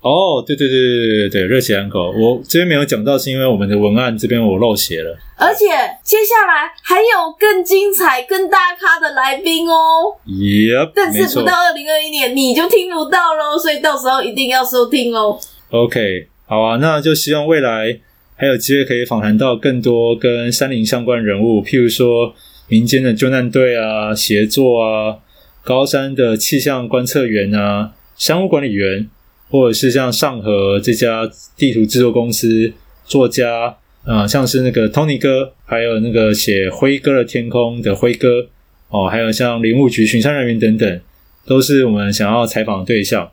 [0.00, 5.14] 哦，对对对对对对对，热血 Uncle，我这边没有讲到，是因为我们的文案这边我漏写了。
[5.36, 5.66] 而且
[6.02, 10.16] 接下来还有更精彩、更大咖的来宾哦。
[10.26, 15.38] Yep，但是不到二零二一年你就听不到喽，所以到时候一定要收听哦。
[15.68, 18.00] OK，好啊，那就希望未来
[18.36, 22.34] 还有机会可以访谈到更多跟山林相关人物，譬如说
[22.68, 25.18] 民间的救难队啊、协作啊、
[25.64, 29.08] 高山的气象观测员啊、山屋管理员。
[29.52, 32.72] 或者是像上河这家地图制作公司
[33.04, 38.46] 作家啊、呃，像是那个 Tony 哥，还有那个写《辉哥的天空》的辉哥
[38.90, 41.00] 哦，还有像林务局巡山人员等等，
[41.46, 43.28] 都是我们想要采访的对象。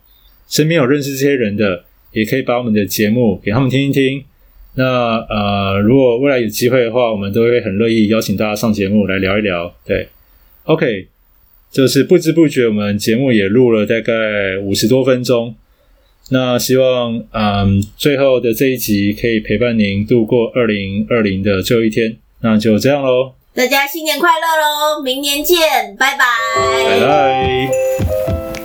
[0.49, 4.23] 身边有认识这些人的，也可以把我们的节目给他们听一听。
[4.73, 9.71] 那呃，如果未来有机会的话，我们都会很乐意邀请大家上节目来聊一聊。
[9.85, 10.07] 对
[10.63, 11.09] ，OK，
[11.71, 15.55] 就是不知不觉我们节目也录了大概五十多分钟。
[16.29, 22.17] 那希望，嗯，最后的这一集可以陪伴您度过二零二零的最后一天。
[22.41, 25.01] 那就这样喽，大家新年快乐喽！
[25.01, 25.57] 明年见，
[25.97, 26.25] 拜拜，
[26.83, 27.69] 拜拜。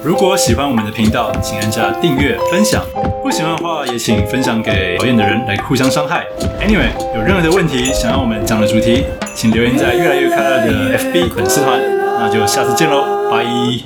[0.04, 2.82] 如果喜欢我们的频道，请按下订阅、分享；
[3.22, 6.26] 不喜欢的话，也请分享给讨厌的人来互相伤害。
[6.60, 9.04] Anyway，有任何的问题想要我们讲的主题，
[9.36, 12.01] 请留言在越来越快乐的 FB 粉丝团。
[12.22, 13.82] 那就下次见喽，拜。